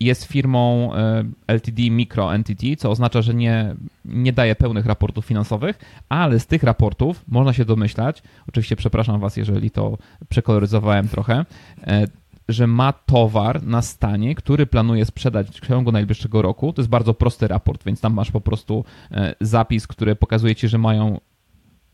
[0.00, 5.78] jest firmą e, LTD Micro Entity, co oznacza, że nie, nie daje pełnych raportów finansowych,
[6.08, 11.44] ale z tych raportów można się domyślać, oczywiście przepraszam Was, jeżeli to przekoloryzowałem trochę,
[11.86, 12.06] e,
[12.48, 16.72] że ma towar na stanie, który planuje sprzedać w ciągu najbliższego roku.
[16.72, 20.68] To jest bardzo prosty raport, więc tam masz po prostu e, zapis, który pokazuje Ci,
[20.68, 21.20] że mają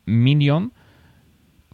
[0.07, 0.71] milion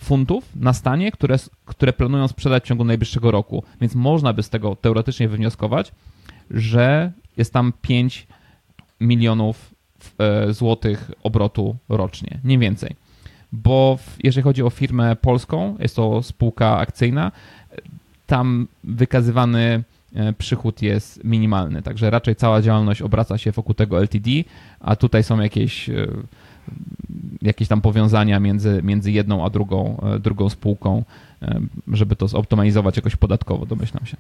[0.00, 3.62] funtów na stanie, które, które planują sprzedać w ciągu najbliższego roku.
[3.80, 5.92] Więc można by z tego teoretycznie wywnioskować,
[6.50, 8.26] że jest tam 5
[9.00, 9.74] milionów
[10.18, 12.96] e, złotych obrotu rocznie, nie więcej.
[13.52, 17.32] Bo jeżeli chodzi o firmę polską, jest to spółka akcyjna,
[18.26, 19.82] tam wykazywany
[20.14, 24.30] e, przychód jest minimalny, także raczej cała działalność obraca się wokół tego LTD,
[24.80, 26.06] a tutaj są jakieś e,
[27.42, 31.04] jakieś tam powiązania między, między jedną a drugą, drugą spółką,
[31.88, 34.16] żeby to zoptymalizować jakoś podatkowo, domyślam się.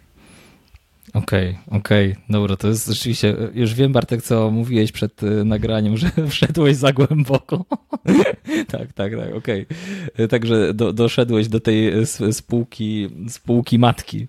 [1.14, 2.24] Okej, okay, okej, okay.
[2.30, 6.92] dobra, to jest rzeczywiście, już wiem Bartek, co mówiłeś przed y, nagraniem, że wszedłeś za
[6.92, 7.64] głęboko.
[8.72, 9.66] tak, tak, tak, okej.
[10.14, 10.28] Okay.
[10.28, 14.26] Także do, doszedłeś do tej spółki, spółki matki.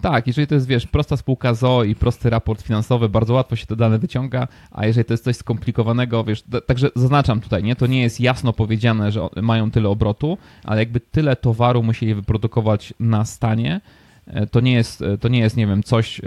[0.00, 3.66] Tak, jeżeli to jest, wiesz, prosta spółka ZO i prosty raport finansowy, bardzo łatwo się
[3.66, 7.86] te dane wyciąga, a jeżeli to jest coś skomplikowanego, wiesz, także zaznaczam tutaj, nie, to
[7.86, 13.24] nie jest jasno powiedziane, że mają tyle obrotu, ale jakby tyle towaru musieli wyprodukować na
[13.24, 13.80] stanie,
[14.26, 16.22] E, to nie jest, e, to nie jest nie wiem, coś e,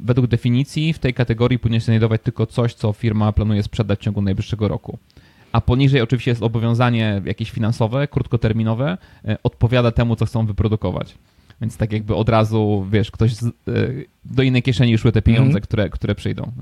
[0.00, 4.02] według definicji w tej kategorii powinien się znajdować tylko coś, co firma planuje sprzedać w
[4.02, 4.98] ciągu najbliższego roku.
[5.52, 8.98] A poniżej oczywiście jest obowiązanie jakieś finansowe, krótkoterminowe,
[9.42, 11.14] odpowiada temu, co chcą wyprodukować.
[11.62, 13.52] Więc tak jakby od razu, wiesz, ktoś z,
[14.24, 15.62] do innej kieszeni szły te pieniądze, mm.
[15.62, 16.52] które, które przyjdą.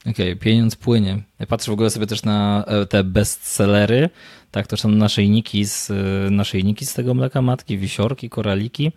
[0.00, 1.22] Okej, okay, pieniądz płynie.
[1.38, 4.10] Ja patrzę w ogóle sobie też na te bestsellery,
[4.50, 5.92] tak, to są naszyjniki z,
[6.30, 8.92] naszyjniki z tego mleka matki, wisiorki, koraliki.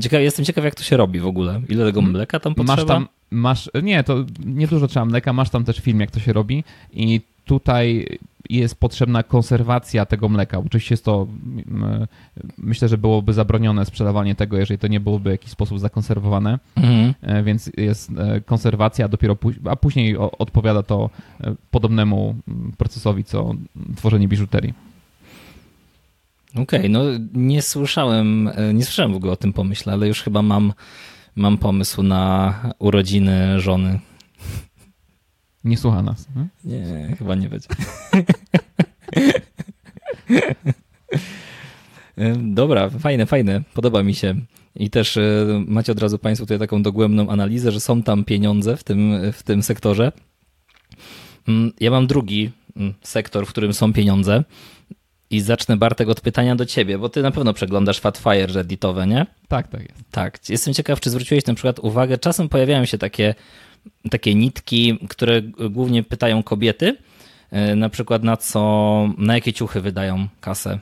[0.00, 1.60] Ciekaw, jestem ciekaw, jak to się robi w ogóle.
[1.68, 2.16] Ile tego mhm.
[2.16, 2.76] mleka tam potrzeba?
[2.76, 6.20] Masz tam, masz, nie, to nie dużo trzeba mleka, masz tam też film, jak to
[6.20, 8.18] się robi i tutaj
[8.50, 10.58] jest potrzebna konserwacja tego mleka.
[10.58, 11.26] Oczywiście jest to,
[12.58, 17.14] myślę, że byłoby zabronione sprzedawanie tego, jeżeli to nie byłoby w jakiś sposób zakonserwowane, mhm.
[17.22, 19.36] E, więc jest e, konserwacja, a dopiero
[19.70, 22.36] a później odpowiada to e, podobnemu
[22.76, 23.54] procesowi, co
[23.96, 24.74] tworzenie biżuterii.
[26.50, 27.02] Okej, okay, no
[27.34, 30.72] nie słyszałem, nie słyszałem w ogóle o tym pomyśle, ale już chyba mam,
[31.36, 34.00] mam pomysł na urodziny żony.
[35.64, 36.26] Nie słucha nas.
[36.34, 36.48] Hmm?
[36.64, 37.68] Nie, chyba nie będzie.
[42.38, 44.34] Dobra, fajne, fajne, podoba mi się.
[44.76, 48.76] I też e, macie od razu Państwo tutaj taką dogłębną analizę, że są tam pieniądze
[48.76, 50.12] w tym, w tym sektorze.
[51.48, 54.44] Mm, ja mam drugi mm, sektor, w którym są pieniądze.
[55.30, 59.26] I zacznę Bartek od pytania do ciebie, bo ty na pewno przeglądasz Fatfire redditowe, nie?
[59.48, 60.04] Tak, tak jest.
[60.10, 60.48] Tak.
[60.48, 63.34] Jestem ciekaw, czy zwróciłeś na przykład uwagę, czasem pojawiają się takie,
[64.10, 66.96] takie nitki, które głównie pytają kobiety,
[67.76, 70.78] na przykład na co, na jakie ciuchy wydają kasę.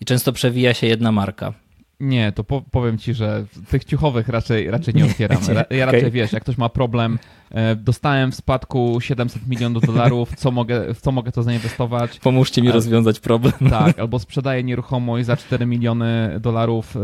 [0.00, 1.52] I często przewija się jedna marka.
[2.00, 5.64] Nie, to po, powiem ci, że tych ciuchowych raczej, raczej nie otwieramy.
[5.70, 6.10] Ja raczej okay.
[6.10, 7.18] wiesz, jak ktoś ma problem,
[7.50, 12.18] e, dostałem w spadku 700 milionów dolarów, co mogę, w co mogę to zainwestować?
[12.18, 13.54] Pomóżcie mi rozwiązać problem.
[13.70, 17.00] Tak, albo sprzedaję nieruchomość za 4 miliony dolarów, e,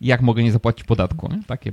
[0.00, 1.28] jak mogę nie zapłacić podatku?
[1.32, 1.42] Nie?
[1.46, 1.72] Takie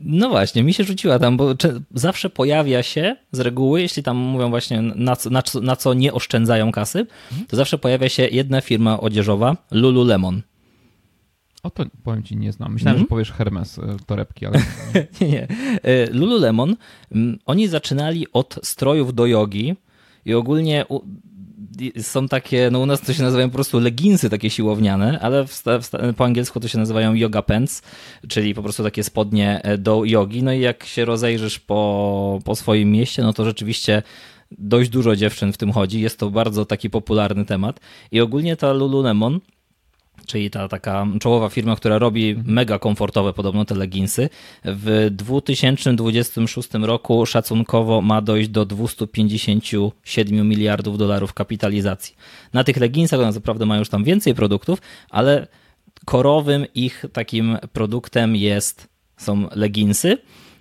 [0.00, 1.54] No właśnie, mi się rzuciła tam, bo
[1.94, 5.94] zawsze pojawia się z reguły, jeśli tam mówią właśnie na co, na co, na co
[5.94, 7.06] nie oszczędzają kasy,
[7.48, 10.42] to zawsze pojawia się jedna firma odzieżowa, Lululemon.
[11.62, 12.72] O to powiem ci, nie znam.
[12.72, 13.08] Myślałem, mm -hmm.
[13.08, 14.58] że powiesz Hermes e, torebki, ale.
[15.20, 15.48] nie, nie.
[15.82, 16.76] E, Lululemon,
[17.12, 19.74] mm, oni zaczynali od strojów do jogi
[20.24, 20.84] i ogólnie
[22.02, 25.62] są takie, no u nas to się nazywają po prostu leginsy takie siłowniane, ale w,
[25.64, 27.82] w, po angielsku to się nazywają yoga pants,
[28.28, 30.42] czyli po prostu takie spodnie e, do jogi.
[30.42, 34.02] No i jak się rozejrzysz po, po swoim mieście, no to rzeczywiście
[34.50, 36.00] dość dużo dziewczyn w tym chodzi.
[36.00, 37.80] Jest to bardzo taki popularny temat.
[38.12, 39.40] I ogólnie ta Lululemon
[40.26, 44.28] czyli ta taka czołowa firma, która robi mega komfortowe podobno te leginsy.
[44.64, 52.16] W 2026 roku szacunkowo ma dojść do 257 miliardów dolarów kapitalizacji.
[52.52, 55.46] Na tych leginsach one naprawdę mają już tam więcej produktów, ale
[56.04, 60.18] korowym ich takim produktem jest, są leginsy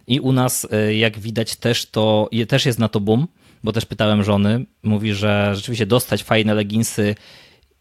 [0.08, 3.28] i u nas e, jak widać też to, też jest na to boom,
[3.64, 7.16] bo też pytałem żony, mówi, że rzeczywiście dostać fajne leginsy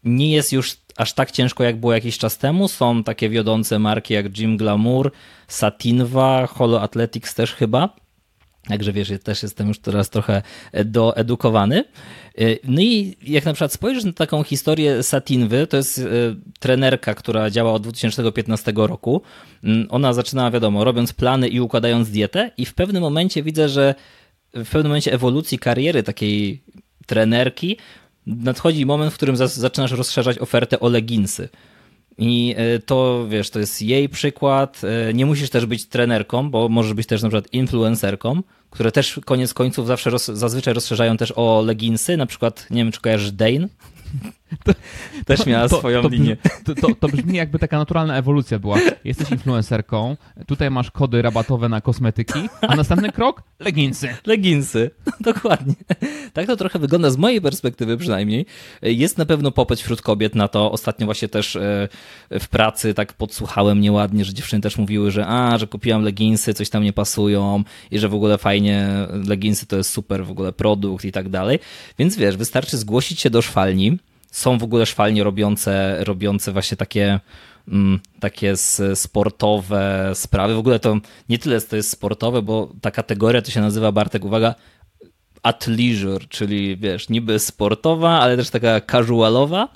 [0.03, 2.67] nie jest już aż tak ciężko, jak było jakiś czas temu.
[2.67, 5.11] Są takie wiodące marki jak Jim Glamour,
[5.47, 7.95] Satinwa, Holo Athletics też chyba.
[8.67, 10.41] Także wiesz, ja też jestem już teraz trochę
[10.85, 11.83] doedukowany.
[12.63, 16.01] No i jak na przykład spojrzysz na taką historię Satinwy, to jest
[16.59, 19.21] trenerka, która działa od 2015 roku.
[19.63, 23.95] Mm, ona zaczyna, wiadomo, robiąc plany i układając dietę i w pewnym momencie widzę, że
[24.53, 26.63] w pewnym momencie ewolucji kariery takiej
[27.05, 27.77] trenerki
[28.27, 31.49] nadchodzi moment, w którym zaczynasz rozszerzać ofertę o leginsy.
[32.17, 34.81] I e, to, wiesz, to jest jej przykład.
[34.83, 39.19] E, nie musisz też być trenerką, bo możesz być też na przykład influencerką, które też
[39.25, 42.17] koniec końców zawsze roz, zazwyczaj rozszerzają też o leginsy.
[42.17, 43.67] Na przykład, nie wiem, czy kojarzysz Dane?
[44.63, 44.73] To,
[45.25, 46.37] Też miała to, swoją to, linię.
[46.81, 48.77] To, to, brzmi jakby taka naturalna ewolucja była.
[49.03, 53.43] Jesteś influencerką, tutaj masz kody rabatowe na kosmetyki, a następny krok?
[53.59, 54.15] Leginsy.
[54.25, 55.73] Leginsy, dokładnie.
[56.33, 58.45] Tak to trochę wygląda z mojej perspektywy przynajmniej.
[58.81, 60.71] Jest na pewno popyt wśród kobiet na to.
[60.71, 61.89] Ostatnio właśnie też e,
[62.39, 66.69] w pracy tak podsłuchałem nieładnie, że dziewczyny też mówiły, że a, że kupiłam leginsy, coś
[66.69, 68.58] tam nie pasują i że w ogóle fajnie,
[69.27, 71.59] leginsy to jest super w ogóle produkt i tak dalej.
[71.99, 73.97] Więc wiesz, wystarczy zgłosić się do szwalni,
[74.31, 77.19] są w ogóle szwalnie robiące, robiące właśnie takie,
[77.67, 78.53] mm, takie
[78.93, 80.55] sportowe sprawy.
[80.55, 80.97] W ogóle to
[81.29, 84.55] nie tyle to jest sportowe, bo ta kategoria to się nazywa, Bartek, uwaga,
[85.43, 89.67] athleisure, czyli wiesz, niby sportowa, ale też taka casualowa.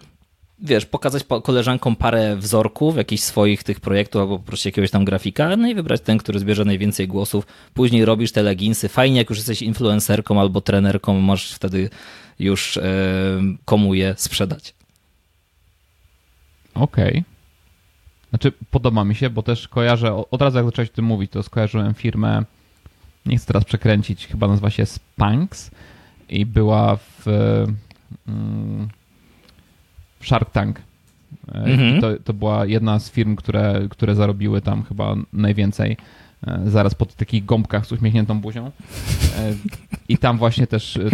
[0.63, 5.57] Wiesz, pokazać koleżankom parę wzorków, jakichś swoich tych projektów, albo po prostu jakiegoś tam grafika,
[5.57, 7.47] no i wybrać ten, który zbierze najwięcej głosów.
[7.73, 8.89] Później robisz te leginsy.
[8.89, 11.89] Fajnie, jak już jesteś influencerką albo trenerką, możesz wtedy
[12.39, 12.83] już e,
[13.65, 14.73] komu je sprzedać.
[16.73, 17.09] Okej.
[17.09, 17.23] Okay.
[18.29, 21.43] Znaczy, podoba mi się, bo też kojarzę, od razu jak zacząłeś o tym mówić, to
[21.43, 22.43] skojarzyłem firmę,
[23.25, 25.71] nie chcę teraz przekręcić, chyba nazywa się Spanx
[26.29, 27.27] i była w,
[28.27, 28.89] mm,
[30.23, 30.81] Shark Tank.
[31.53, 32.01] Mhm.
[32.01, 35.97] To, to była jedna z firm, które, które zarobiły tam chyba najwięcej.
[36.47, 38.65] E, zaraz po takich gąbkach z uśmiechniętą buzią.
[38.65, 38.71] E,
[40.09, 41.09] I tam właśnie też, e,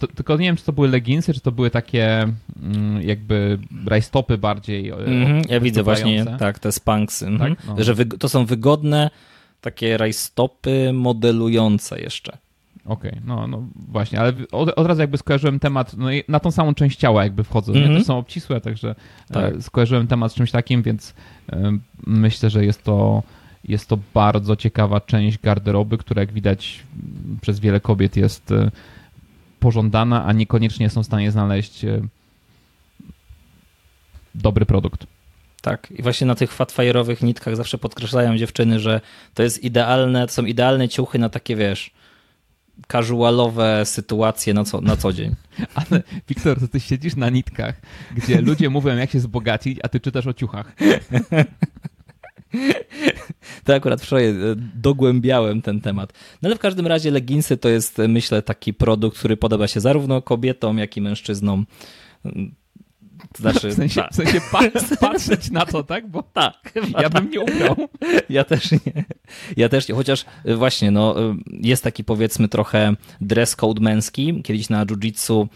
[0.00, 2.28] to, tylko nie wiem, czy to były leginsy, czy to były takie
[2.62, 4.90] mm, jakby rajstopy bardziej.
[4.90, 7.26] Mm, ja widzę właśnie, tak, te spanksy.
[7.26, 7.56] Mhm.
[7.56, 7.66] Tak?
[7.66, 7.84] No.
[7.84, 9.10] Że to są wygodne
[9.60, 12.38] takie rajstopy modelujące jeszcze.
[12.84, 16.50] Okej, okay, no, no właśnie, ale od, od, razu jakby skojarzyłem temat, no na tą
[16.50, 17.98] samą część ciała jakby wchodzę, mm -hmm.
[17.98, 18.94] to są obcisłe, także
[19.32, 19.62] tak.
[19.62, 21.14] skojarzyłem temat z czymś takim, więc
[22.06, 23.22] myślę, że jest to
[23.64, 26.82] jest to bardzo ciekawa część garderoby, która jak widać
[27.40, 28.70] przez wiele kobiet jest e,
[29.60, 32.00] pożądana, a niekoniecznie są w stanie znaleźć e,
[34.34, 35.06] dobry produkt.
[35.62, 39.00] Tak, i właśnie na tych fatfire'owych nitkach zawsze podkreślają dziewczyny, że
[39.34, 41.90] to jest idealne, to są idealne ciuchy na takie, wiesz,
[42.88, 45.34] casualowe sytuacje na co, na co dzień.
[45.74, 47.80] Ale Wiktor, to ty siedzisz na nitkach,
[48.16, 50.72] gdzie ludzie mówią jak się wzbogacić, a ty czytasz o ciuchach.
[53.64, 54.34] To akurat wczoraj e,
[54.74, 56.12] dogłębiałem ten temat.
[56.42, 60.22] No ale w każdym razie leginsy to jest, myślę, taki produkt, który podoba się zarówno
[60.22, 61.66] kobietom, jak i mężczyznom.
[63.38, 64.12] Znaczy, w sensie, tak.
[64.12, 64.40] w sensie
[65.00, 66.08] patrzeć na to, tak?
[66.08, 67.76] Bo tak, ja bym nie ubrał.
[68.28, 69.04] Ja też nie.
[69.56, 74.42] Ja też nie, chociaż e, właśnie, no, e, jest taki powiedzmy trochę dress code męski.
[74.42, 75.46] Kiedyś na jiu-jitsu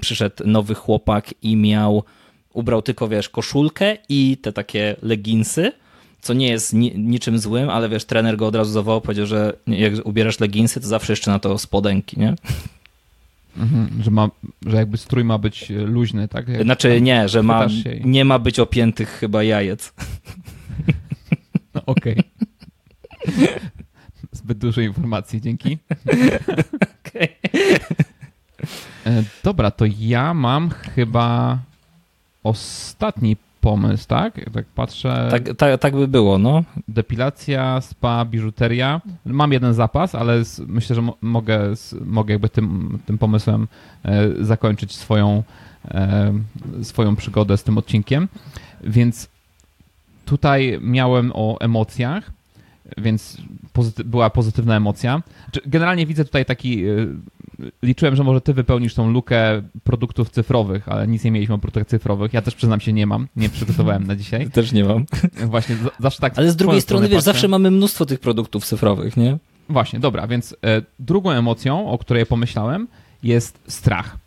[0.00, 2.02] przyszedł nowy chłopak i miał,
[2.52, 5.72] ubrał tylko, wiesz, koszulkę i te takie leginsy
[6.20, 9.52] co nie jest ni niczym złym, ale wiesz, trener go od razu zawołał, powiedział, że
[9.66, 12.34] jak ubierasz leginsy, to zawsze jeszcze na to spodenki, nie?
[13.58, 14.30] Mhm, że, ma,
[14.66, 16.48] że jakby strój ma być luźny, tak?
[16.48, 17.66] Jak znaczy nie, że ma,
[18.04, 19.92] nie ma być opiętych chyba jajec.
[21.74, 22.22] No, Okej.
[23.28, 23.48] Okay.
[24.32, 25.78] Zbyt dużo informacji, dzięki.
[27.06, 27.28] Okay.
[29.06, 31.58] E, dobra, to ja mam chyba
[32.42, 33.36] ostatni
[33.66, 34.40] pomysł, tak?
[34.52, 35.28] Tak patrzę.
[35.30, 36.64] Tak, tak, tak by było, no.
[36.88, 39.00] Depilacja, spa, biżuteria.
[39.24, 41.60] Mam jeden zapas, ale myślę, że mogę,
[42.04, 43.68] mogę jakby tym, tym pomysłem
[44.04, 45.42] e, zakończyć swoją,
[45.88, 46.32] e,
[46.82, 48.28] swoją przygodę z tym odcinkiem.
[48.84, 49.28] Więc
[50.24, 52.30] tutaj miałem o emocjach,
[52.96, 53.36] więc
[53.72, 55.22] pozyty była pozytywna emocja.
[55.66, 56.92] Generalnie widzę tutaj taki e,
[57.82, 61.86] liczyłem, że może ty wypełnisz tą lukę produktów cyfrowych, ale nic nie mieliśmy o produktach
[61.86, 62.32] cyfrowych.
[62.32, 63.28] Ja też przyznam się, nie mam.
[63.36, 64.50] Nie przygotowałem na dzisiaj.
[64.50, 65.06] Też nie mam.
[65.46, 66.38] Właśnie, zawsze tak.
[66.38, 67.32] Ale z drugiej strony, wiesz, patrzę.
[67.32, 69.38] zawsze mamy mnóstwo tych produktów cyfrowych, nie?
[69.68, 72.88] Właśnie, dobra, więc e, drugą emocją, o której pomyślałem,
[73.22, 74.18] jest strach.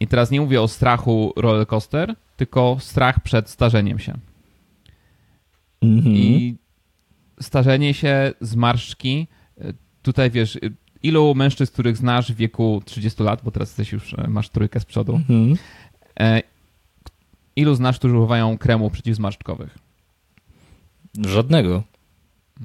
[0.00, 4.14] I teraz nie mówię o strachu rollercoaster, tylko strach przed starzeniem się.
[5.82, 6.08] Mm -hmm.
[6.08, 6.56] I
[7.42, 9.26] starzenie się, zmarszczki,
[9.60, 9.72] e,
[10.02, 10.58] tutaj wiesz,
[11.02, 14.80] ilu mężczyzn, których znasz w wieku 30 lat, bo teraz jesteś już, e, masz trójkę
[14.80, 15.56] z przodu, mhm.
[16.20, 16.42] E,
[17.56, 19.78] ilu znasz, którzy używają kremu przeciwzmarszczkowych?
[21.26, 21.82] Żadnego.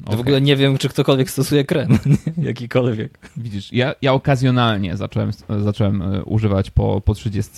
[0.06, 0.18] Okay.
[0.18, 2.00] W ogóle nie wiem, czy ktokolwiek stosuje krem,
[2.38, 3.32] jakikolwiek.
[3.38, 7.52] Widzisz, ja, ja okazjonalnie zacząłem, zacząłem e, używać po, po 30,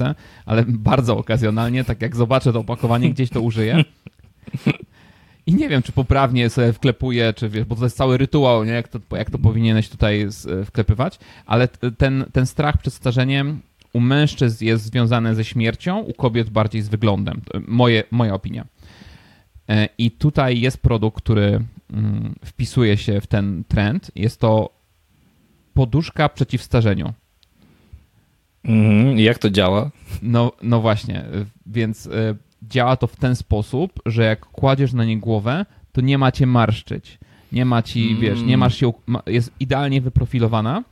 [0.46, 3.84] ale bardzo okazjonalnie, tak jak zobaczę to opakowanie, gdzieś to użyję.
[5.48, 8.72] I nie wiem, czy poprawnie sobie wklepuję, czy wiesz, bo to jest cały rytuał, nie?
[8.72, 10.28] Jak to, jak to powinieneś tutaj
[10.66, 11.68] wklepywać, ale
[11.98, 13.60] ten, ten strach przed starzeniem
[13.94, 17.42] u mężczyzn jest związany ze śmiercią, u kobiet bardziej z wyglądem.
[17.68, 18.66] Moje, moja opinia.
[19.70, 24.12] E, I tutaj jest produkt, który mm, wpisuje się w ten trend.
[24.16, 24.70] Jest to
[25.74, 27.14] poduszka przeciw starzeniu.
[28.66, 29.92] Mm, jak to działa?
[30.22, 31.26] No, no właśnie,
[31.66, 36.18] więc e, działa to w ten sposób, że jak kładziesz na nie głowę, to nie
[36.18, 37.18] ma cię marszczyć.
[37.52, 38.22] Nie ma ci, mm.
[38.22, 38.94] wiesz, nie masz się,
[39.28, 40.84] jest idealnie wyprofilowana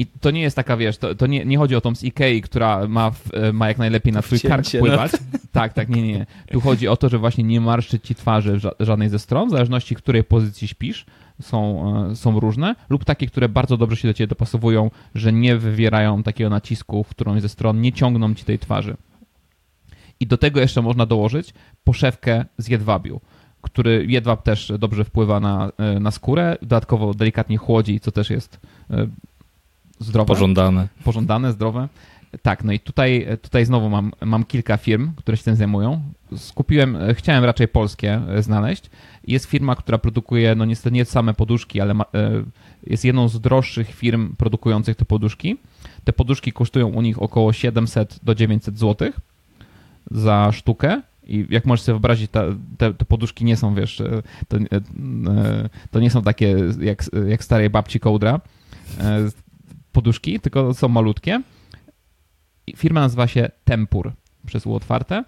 [0.00, 2.42] i to nie jest taka, wiesz, to, to nie, nie chodzi o tą z Ikei,
[2.42, 5.12] która ma, w, e, ma jak najlepiej na twój kark wpływać.
[5.12, 5.38] No.
[5.52, 6.26] Tak, tak, nie, nie.
[6.52, 9.94] Tu chodzi o to, że właśnie nie marszczy ci twarzy żadnej ze stron, w zależności
[9.94, 11.06] której pozycji śpisz,
[11.42, 15.56] są, e, są różne, lub takie, które bardzo dobrze się do ciebie dopasowują, że nie
[15.56, 18.96] wywierają takiego nacisku w którąś ze stron, nie ciągną ci tej twarzy.
[20.20, 21.54] I do tego jeszcze można dołożyć
[21.84, 23.20] poszewkę z jedwabiu
[23.62, 28.60] który jedwab też dobrze wpływa na, e, na skórę, dodatkowo delikatnie chłodzi, co też jest
[30.00, 30.28] zdrowe.
[30.28, 30.88] Pożądane.
[31.04, 31.88] Pożądane, zdrowe.
[32.42, 36.02] Tak, no i tutaj, tutaj znowu mam, mam kilka firm, które się tym zajmują.
[36.36, 38.90] Skupiłem, chciałem raczej polskie znaleźć.
[39.26, 42.42] Jest firma, która produkuje, no niestety nie same poduszki, ale ma, e,
[42.86, 45.56] jest jedną z droższych firm produkujących te poduszki.
[46.04, 49.10] Te poduszki kosztują u nich około 700 do 900 zł
[50.10, 51.02] za sztukę.
[51.24, 52.42] I jak możesz sobie wyobrazić, ta,
[52.78, 54.60] te, te, poduszki nie są, wiesz, e, to, e,
[55.90, 58.40] to nie są takie jak, jak starej babci kołdra
[59.92, 61.42] poduszki, tylko są malutkie.
[62.76, 64.12] Firma nazywa się Tempur
[64.46, 65.24] przez U otwarte.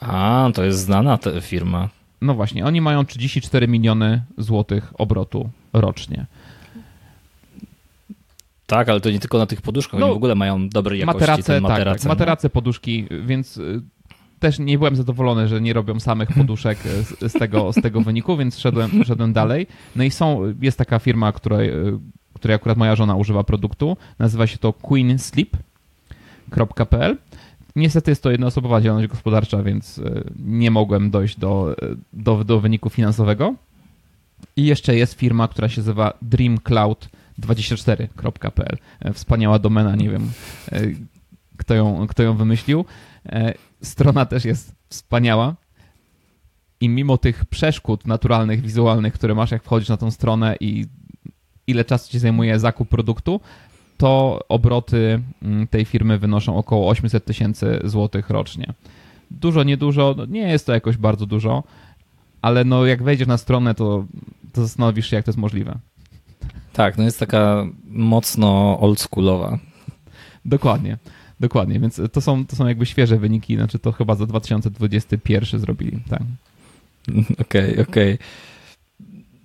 [0.00, 1.88] A, to jest znana ta firma.
[2.20, 6.26] No właśnie, oni mają 34 miliony złotych obrotu rocznie.
[8.66, 11.20] Tak, ale to nie tylko na tych poduszkach, no, oni w ogóle mają dobry jakości
[11.20, 11.90] materace, materace.
[11.90, 13.80] Tak, tak, materace, poduszki, więc y,
[14.44, 18.36] też nie byłem zadowolony, że nie robią samych poduszek z, z, tego, z tego wyniku,
[18.36, 19.66] więc szedłem, szedłem dalej.
[19.96, 21.98] No i są, jest taka firma, której, y,
[22.34, 23.96] której akurat moja żona używa produktu.
[24.18, 27.18] Nazywa się to queensleep.pl.
[27.76, 32.60] Niestety jest to jednoosobowa działalność gospodarcza, więc e, nie mogłem dojść do, e, do, do
[32.60, 33.54] wyniku finansowego.
[34.56, 38.76] I jeszcze jest firma, która się nazywa dreamcloud24.pl.
[39.00, 40.30] E, wspaniała domena, nie wiem
[41.56, 42.84] kto ją, kto ją wymyślił.
[43.84, 45.54] Strona też jest wspaniała.
[46.80, 50.86] I mimo tych przeszkód naturalnych, wizualnych, które masz, jak wchodzisz na tą stronę i
[51.66, 53.40] ile czasu ci zajmuje zakup produktu,
[53.96, 58.72] to obroty mm, tej firmy wynoszą około 800 tysięcy złotych rocznie.
[59.30, 61.62] Dużo, niedużo, no nie jest to jakoś bardzo dużo,
[62.42, 64.04] ale no jak wejdziesz na stronę, to,
[64.52, 65.78] to zastanowisz się, jak to jest możliwe.
[66.72, 69.58] Tak, no jest taka mocno oldschoolowa.
[70.44, 70.98] Dokładnie,
[71.44, 76.00] dokładnie, więc to są, to są jakby świeże wyniki, znaczy to chyba za 2021 zrobili,
[76.10, 76.22] tak.
[77.40, 78.14] Okej, okay, okej.
[78.14, 78.18] Okay.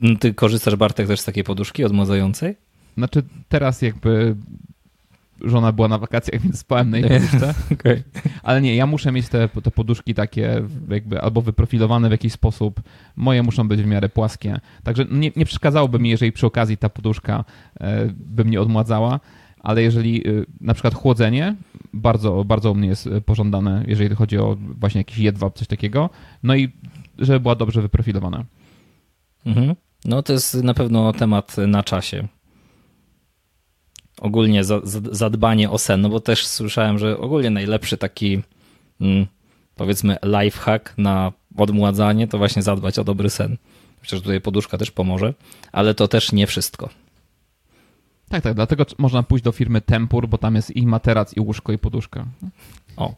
[0.02, 2.56] No, ty korzystasz, Bartek, też z takiej poduszki odmładzającej?
[2.98, 4.36] Znaczy teraz jakby
[5.42, 7.54] żona była na wakacjach, więc spałem na jej poduszce.
[7.74, 8.04] okay.
[8.44, 12.82] Ale nie, ja muszę mieć te, te poduszki takie jakby albo wyprofilowane w jakiś sposób.
[13.16, 14.60] Moje muszą być w miarę płaskie.
[14.84, 17.46] Także nie, nie przeszkadzałoby mi, jeżeli przy okazji ta poduszka
[17.80, 19.20] e, by mnie odmładzała,
[19.60, 20.32] ale jeżeli e,
[20.62, 21.56] na przykład chłodzenie,
[21.94, 26.10] bardzo, bardzo u mnie jest pożądane, jeżeli chodzi o właśnie jakiś jedwab, coś takiego.
[26.44, 26.70] No i
[27.18, 28.46] żeby była dobrze wyprofilowana.
[29.46, 29.76] Mhm.
[30.06, 32.28] No to jest na pewno temat na czasie.
[34.22, 38.42] Ogólnie za, za, zadbanie o sen, no bo też słyszałem, że ogólnie najlepszy taki
[39.02, 39.26] mm,
[39.76, 43.58] powiedzmy lifehack na odmładzanie to właśnie zadbać o dobry sen.
[44.02, 45.34] Że tutaj poduszka też pomoże,
[45.72, 46.90] ale to też nie wszystko.
[48.30, 51.72] Tak, tak, dlatego można pójść do firmy Tempur, bo tam jest i materac, i łóżko,
[51.72, 52.26] i poduszka.
[52.98, 53.14] O.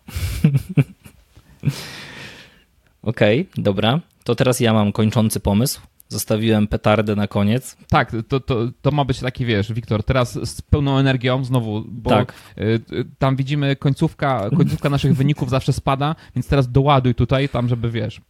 [3.03, 3.99] Okej, okay, dobra.
[4.23, 5.81] To teraz ja mam kończący pomysł.
[6.09, 7.77] Zostawiłem petardę na koniec.
[7.89, 12.09] Tak, to, to, to ma być taki, wiesz, Wiktor, teraz z pełną energią znowu, bo
[12.09, 12.33] tak.
[12.57, 17.67] Y, y, tam widzimy końcówka, końcówka naszych wyników zawsze spada, więc teraz doładuj tutaj tam,
[17.67, 18.21] żeby, wiesz,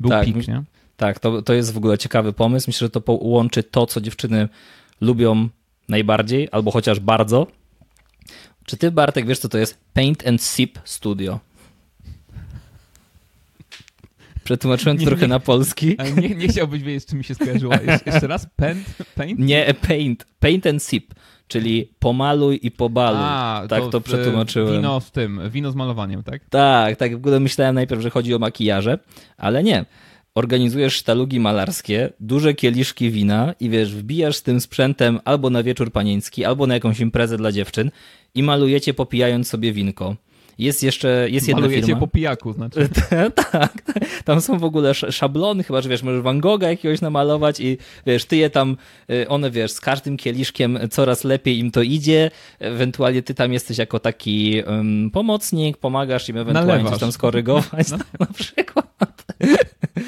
[0.00, 0.62] był tak, pik, nie?
[0.96, 2.66] Tak, to, to jest w ogóle ciekawy pomysł.
[2.68, 4.48] Myślę, że to połączy to, co dziewczyny
[5.00, 5.48] lubią
[5.88, 7.46] najbardziej, albo chociaż bardzo.
[8.64, 11.40] Czy ty, Bartek, wiesz, co to jest Paint and Sip Studio?
[14.44, 15.96] Przetłumaczyłem nie, trochę nie, na polski.
[16.20, 17.74] Nie, nie chciałbyś wiedzieć, z czym mi się skojarzyło.
[18.06, 18.46] jeszcze raz?
[18.56, 18.78] Paint?
[19.14, 19.38] paint?
[19.38, 20.26] Nie, paint.
[20.40, 21.14] Paint and sip,
[21.48, 23.20] czyli pomaluj i pobaluj.
[23.22, 24.72] A, tak to, to przetłumaczyłem.
[24.72, 26.42] Wino w tym, wino z malowaniem, tak?
[26.50, 27.12] Tak, tak.
[27.12, 28.98] W ogóle myślałem najpierw, że chodzi o makijaże,
[29.36, 29.84] ale nie.
[30.36, 35.92] Organizujesz sztalugi malarskie, duże kieliszki wina i wiesz, wbijasz z tym sprzętem albo na wieczór
[35.92, 37.90] panieński, albo na jakąś imprezę dla dziewczyn
[38.34, 40.16] i malujecie popijając sobie winko.
[40.58, 42.00] Jest jeszcze, jest jedna Malujecie firma.
[42.00, 42.88] po pijaku, znaczy.
[43.52, 43.72] tak,
[44.24, 47.78] tam są w ogóle sz- szablony, chyba, że wiesz, możesz Van Gogha jakiegoś namalować i
[48.06, 48.76] wiesz, ty je tam,
[49.10, 53.78] y, one wiesz, z każdym kieliszkiem coraz lepiej im to idzie, ewentualnie ty tam jesteś
[53.78, 56.90] jako taki um, pomocnik, pomagasz im ewentualnie Nalewasz.
[56.92, 57.98] coś tam skorygować, No.
[58.20, 59.24] na przykład.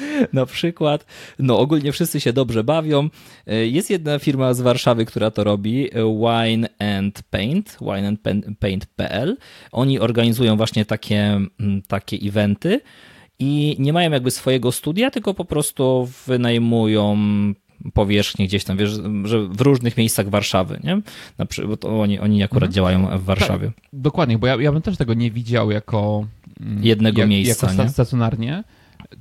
[0.33, 1.05] Na przykład,
[1.39, 3.09] no ogólnie wszyscy się dobrze bawią.
[3.51, 9.37] Y, Jest jedna firma z Warszawy, która to robi, y, Wine and Paint, wineandpaint.pl.
[9.71, 11.21] Oni organizują właśnie takie,
[11.59, 12.81] mm, takie eventy
[13.39, 17.17] i nie mają jakby swojego studia, tylko po prostu wynajmują
[17.93, 18.89] powierzchnię gdzieś tam, wiesz,
[19.23, 21.01] że w różnych miejscach Warszawy, nie?
[21.37, 22.71] Na przy, bo to oni, oni akurat Mhm.
[22.73, 23.71] działają w Warszawie.
[23.93, 26.27] Dokładnie, bo ja, ja bym też tego nie widział jako
[26.61, 27.83] mm, Jednego miejsca, jako sta-
[28.37, 28.63] nie?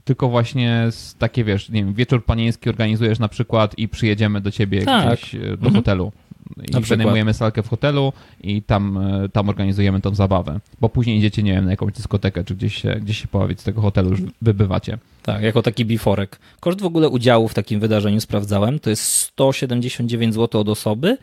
[0.05, 4.51] Tylko właśnie z takie, wiesz, nie wiem, wieczór panieński organizujesz na przykład i przyjedziemy do
[4.51, 5.07] ciebie Tak.
[5.18, 5.74] gdzieś e, do Mhm.
[5.74, 6.12] hotelu.
[6.59, 6.85] I przykład.
[6.85, 8.12] wynajmujemy salkę w hotelu
[8.43, 10.61] i tam, e, tam organizujemy tą zabawę.
[10.81, 13.64] Bo później idziecie, nie wiem, na jakąś dyskotekę, czy gdzieś się, gdzieś się pobawić z
[13.64, 14.99] tego hotelu, już wybywacie.
[15.22, 16.39] Tak, jako taki biforek.
[16.61, 21.18] Koszt w ogóle udziału w takim wydarzeniu sprawdzałem, to jest 179 zł od osoby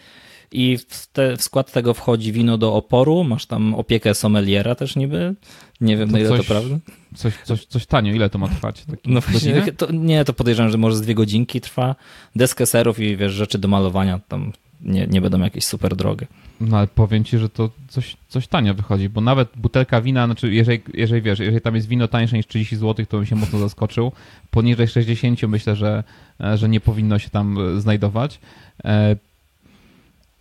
[0.51, 4.95] i w, te, w skład tego wchodzi wino do oporu, masz tam opiekę sommeliera też
[4.95, 5.35] niby,
[5.81, 6.75] nie wiem To na ile coś- to prawda.
[7.15, 8.85] Coś, coś, coś tanio, ile to ma trwać?
[8.85, 11.95] Taki No właśnie, to, nie, to podejrzewam, że może z dwie godzinki trwa,
[12.35, 16.27] deskę serów i wiesz, rzeczy do malowania tam nie, nie będą jakieś super drogie.
[16.61, 20.53] No ale powiem ci, że to coś, coś tanio wychodzi, bo nawet butelka wina, znaczy
[20.53, 23.59] jeżeli, jeżeli wiesz, jeżeli tam jest wino tańsze niż 30 zł, to bym się mocno
[23.59, 24.11] zaskoczył.
[24.51, 26.03] Poniżej 60 myślę, że,
[26.41, 28.39] e, że nie powinno się tam e, znajdować.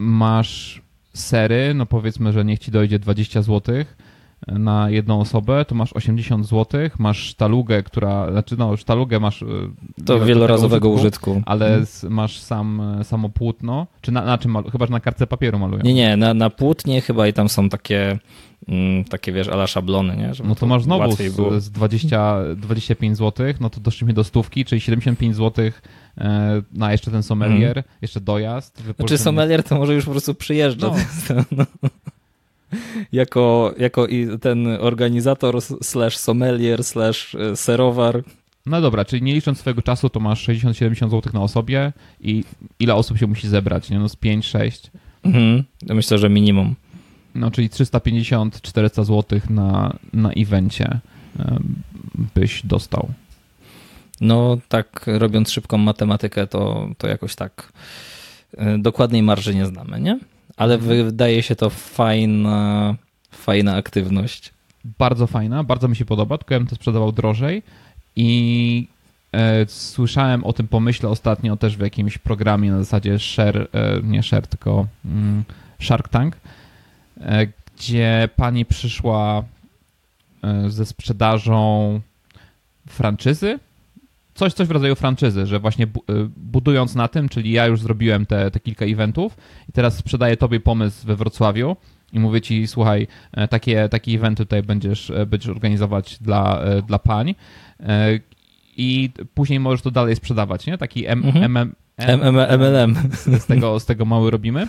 [0.04, 0.82] E, Masz
[1.14, 3.74] sery, no powiedzmy, że niech ci dojdzie 20 zł
[4.48, 9.46] na jedną osobę, to masz 80 zł, masz sztalugę, która, znaczy no sztalugę masz e,
[10.04, 11.42] To wielorazowego użytku.
[11.46, 12.12] ale Mhm.
[12.12, 15.58] masz sam, e, samo płótno, czy na, na czym, malu- chyba że na kartce papieru
[15.58, 15.82] malują.
[15.84, 18.18] Nie, nie, na, na płótnie chyba i tam są takie,
[18.68, 20.34] mm, takie wiesz, ala szablony, nie?
[20.34, 24.64] Żeby No to masz znowu z, z 20, 25 zł, no to doszliśmy do stówki,
[24.64, 25.70] czyli 75 zł
[26.18, 28.78] e, na jeszcze ten sommelier, jeszcze dojazd.
[28.78, 28.94] Mhm.
[28.96, 30.86] Znaczy sommelier to może już po prostu przyjeżdża.
[31.30, 31.44] No.
[31.56, 31.66] No.
[33.12, 38.22] Jako, jako i ten organizator slash sommelier slash e, serowar.
[38.66, 42.44] No dobra, czyli nie licząc swojego czasu, to masz 60-70 zł na osobie i
[42.80, 43.98] ile osób się musi zebrać, nie?
[43.98, 44.90] No z 5-6,
[45.24, 45.64] Mhm.
[45.88, 46.74] Myślę, że minimum.
[47.34, 50.98] no czyli 350-400 zł na, na evencie
[52.34, 53.08] byś dostał.
[54.20, 57.72] No tak robiąc szybką matematykę, to, to jakoś tak
[58.56, 60.18] e, dokładnej marży nie znamy, nie?
[60.56, 61.04] Ale Mhm.
[61.04, 62.94] wydaje się to fajna,
[63.30, 64.54] fajna aktywność.
[64.98, 67.62] bardzo fajna, bardzo mi się podoba, tylko ja bym to sprzedawał drożej
[68.16, 68.88] i
[69.32, 74.22] e, słyszałem o tym pomyśle ostatnio też w jakimś programie na zasadzie share, e, nie
[74.22, 75.44] share, tylko mm,
[75.82, 76.36] Shark Tank,
[77.20, 77.46] e,
[77.76, 79.44] gdzie pani przyszła
[80.44, 82.00] e, ze sprzedażą
[82.88, 83.58] franczyzy,
[84.34, 87.80] coś, coś w rodzaju franczyzy, że właśnie bu- e, budując na tym, czyli ja już
[87.80, 89.36] zrobiłem te, te kilka eventów
[89.68, 91.76] i teraz sprzedaję tobie pomysł we Wrocławiu
[92.12, 96.82] i mówię ci, słuchaj, e, takie, taki event tutaj będziesz, e, będziesz organizować dla, e,
[96.82, 97.34] dla pań
[98.76, 100.78] i później możesz to dalej sprzedawać, nie?
[100.78, 101.44] Taki M, Mhm.
[101.44, 102.96] M, M, M- M- MLM.
[103.40, 104.66] z, tego, z tego mały robimy,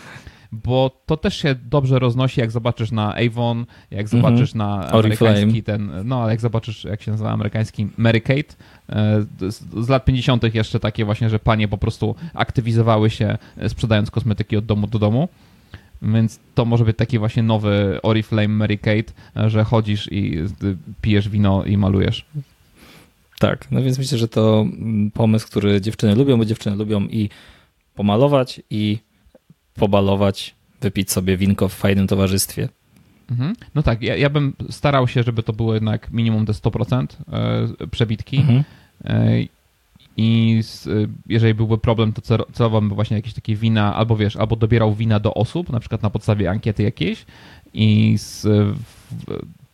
[0.51, 5.31] bo to też się dobrze roznosi, jak zobaczysz na Avon, jak zobaczysz na Oriflame.
[5.31, 8.55] amerykański ten, no ale jak zobaczysz, jak się nazywa amerykański Mary Kate,
[8.89, 10.55] e, z, z lat 50.
[10.55, 14.99] jeszcze takie właśnie, że panie po prostu aktywizowały się e, sprzedając kosmetyki od domu do
[14.99, 15.29] domu.
[16.01, 19.13] Więc to może być taki właśnie nowy Oriflame Mary Kate,
[19.49, 20.45] że chodzisz i e,
[21.01, 22.25] pijesz wino i malujesz.
[23.39, 27.29] Tak, no więc myślę, że to mm, pomysł, który dziewczyny lubią, bo dziewczyny lubią i
[27.95, 28.97] pomalować, i
[29.75, 32.69] pobalować, wypić sobie winko w fajnym towarzystwie.
[33.31, 33.55] Mhm.
[33.75, 37.07] No tak, ja, ja bym starał się, żeby to było jednak minimum te 100%
[37.83, 38.37] e, przebitki.
[38.37, 38.63] Mhm.
[39.05, 39.31] E,
[40.17, 40.91] I z, e,
[41.27, 45.19] jeżeli byłby problem, to cel- celowałbym właśnie jakieś takie wina, albo wiesz, albo dobierał wina
[45.19, 47.25] do osób, na przykład na podstawie ankiety jakiejś
[47.73, 48.79] i z, w,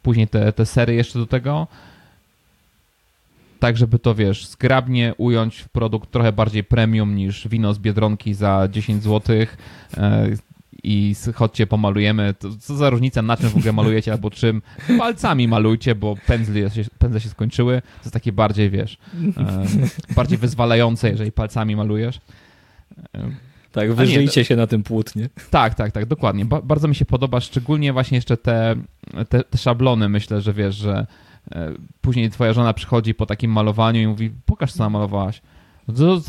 [0.03, 1.67] później te, te sery jeszcze do tego,
[3.61, 8.33] tak żeby to, wiesz, zgrabnie ująć w produkt trochę bardziej premium niż wino z Biedronki
[8.33, 9.35] za 10 zł
[10.83, 12.33] i s- chodźcie pomalujemy.
[12.39, 14.61] To, co za różnica, na czym w ogóle malujecie albo czym.
[14.97, 17.81] Palcami malujcie, bo pędzle się, pędzle się skończyły.
[17.81, 18.97] To jest takie bardziej, wiesz,
[19.37, 19.65] e,
[20.15, 22.19] bardziej wyzwalające, jeżeli palcami malujesz.
[23.15, 23.19] E,
[23.71, 25.29] Tak, wyżyjcie się na tym płótnie.
[25.49, 26.45] tak, tak, tak, dokładnie.
[26.45, 28.75] Ba bardzo mi się podoba, szczególnie właśnie jeszcze te,
[29.29, 30.09] te, te szablony.
[30.09, 31.07] Myślę, że wiesz, że e,
[32.01, 35.41] później twoja żona przychodzi po takim malowaniu i mówi, pokaż co namalowałaś.
[35.97, 36.21] To,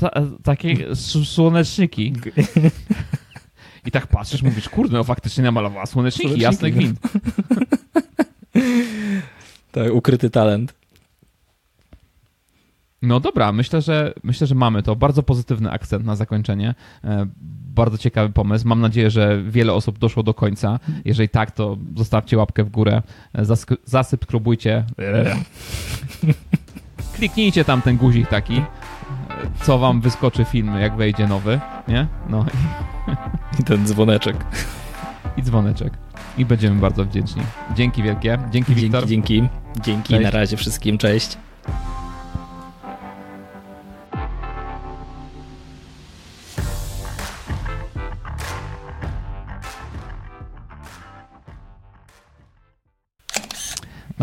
[0.43, 2.13] takie słoneczniki.
[3.87, 6.77] I tak patrzysz, mówisz, kurde, no faktycznie namalowała słoneczniki, Słoneczniki, jasny no.
[6.77, 7.01] gwint.
[9.73, 10.75] Tak, ukryty talent.
[13.03, 14.97] No dobra, myślę, że myślę, że mamy to.
[14.97, 16.75] Bardzo pozytywny akcent na zakończenie.
[17.05, 17.27] E,
[17.75, 18.69] Bardzo ciekawy pomysł.
[18.69, 20.79] Mam nadzieję, że wiele osób doszło do końca.
[21.05, 23.03] Jeżeli tak, to zostawcie łapkę w górę.
[23.35, 24.85] Zask- Zasubskrybujcie.
[27.17, 28.63] Kliknijcie tam ten guzik taki,
[29.63, 32.07] co wam wyskoczy film, jak wejdzie nowy, nie?
[32.29, 32.45] No
[33.61, 34.37] I ten dzwoneczek.
[35.37, 35.93] i dzwoneczek.
[36.39, 37.43] I będziemy bardzo wdzięczni.
[37.77, 38.39] Dzięki wielkie.
[38.51, 39.07] Dzięki, Wiktor.
[39.07, 39.49] Dzięki, dzięki.
[39.83, 40.25] Dzięki, Cześć.
[40.25, 41.39] na razie wszystkim, cześć.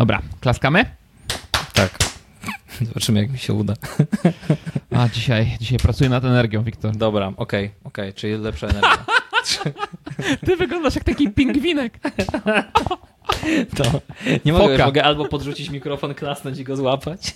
[0.00, 0.84] Dobra, klaskamy?
[1.72, 1.98] Tak.
[2.88, 3.74] Zobaczymy, jak mi się uda.
[4.96, 6.96] A dzisiaj, dzisiaj pracuję nad energią, Wiktor.
[6.96, 9.04] Dobra, okej, okej, czyli lepsza energia.
[10.46, 11.98] Ty wyglądasz jak taki pingwinek.
[13.76, 14.00] To
[14.44, 17.32] nie mogę, mogę albo podrzucić mikrofon, klasnąć i go złapać.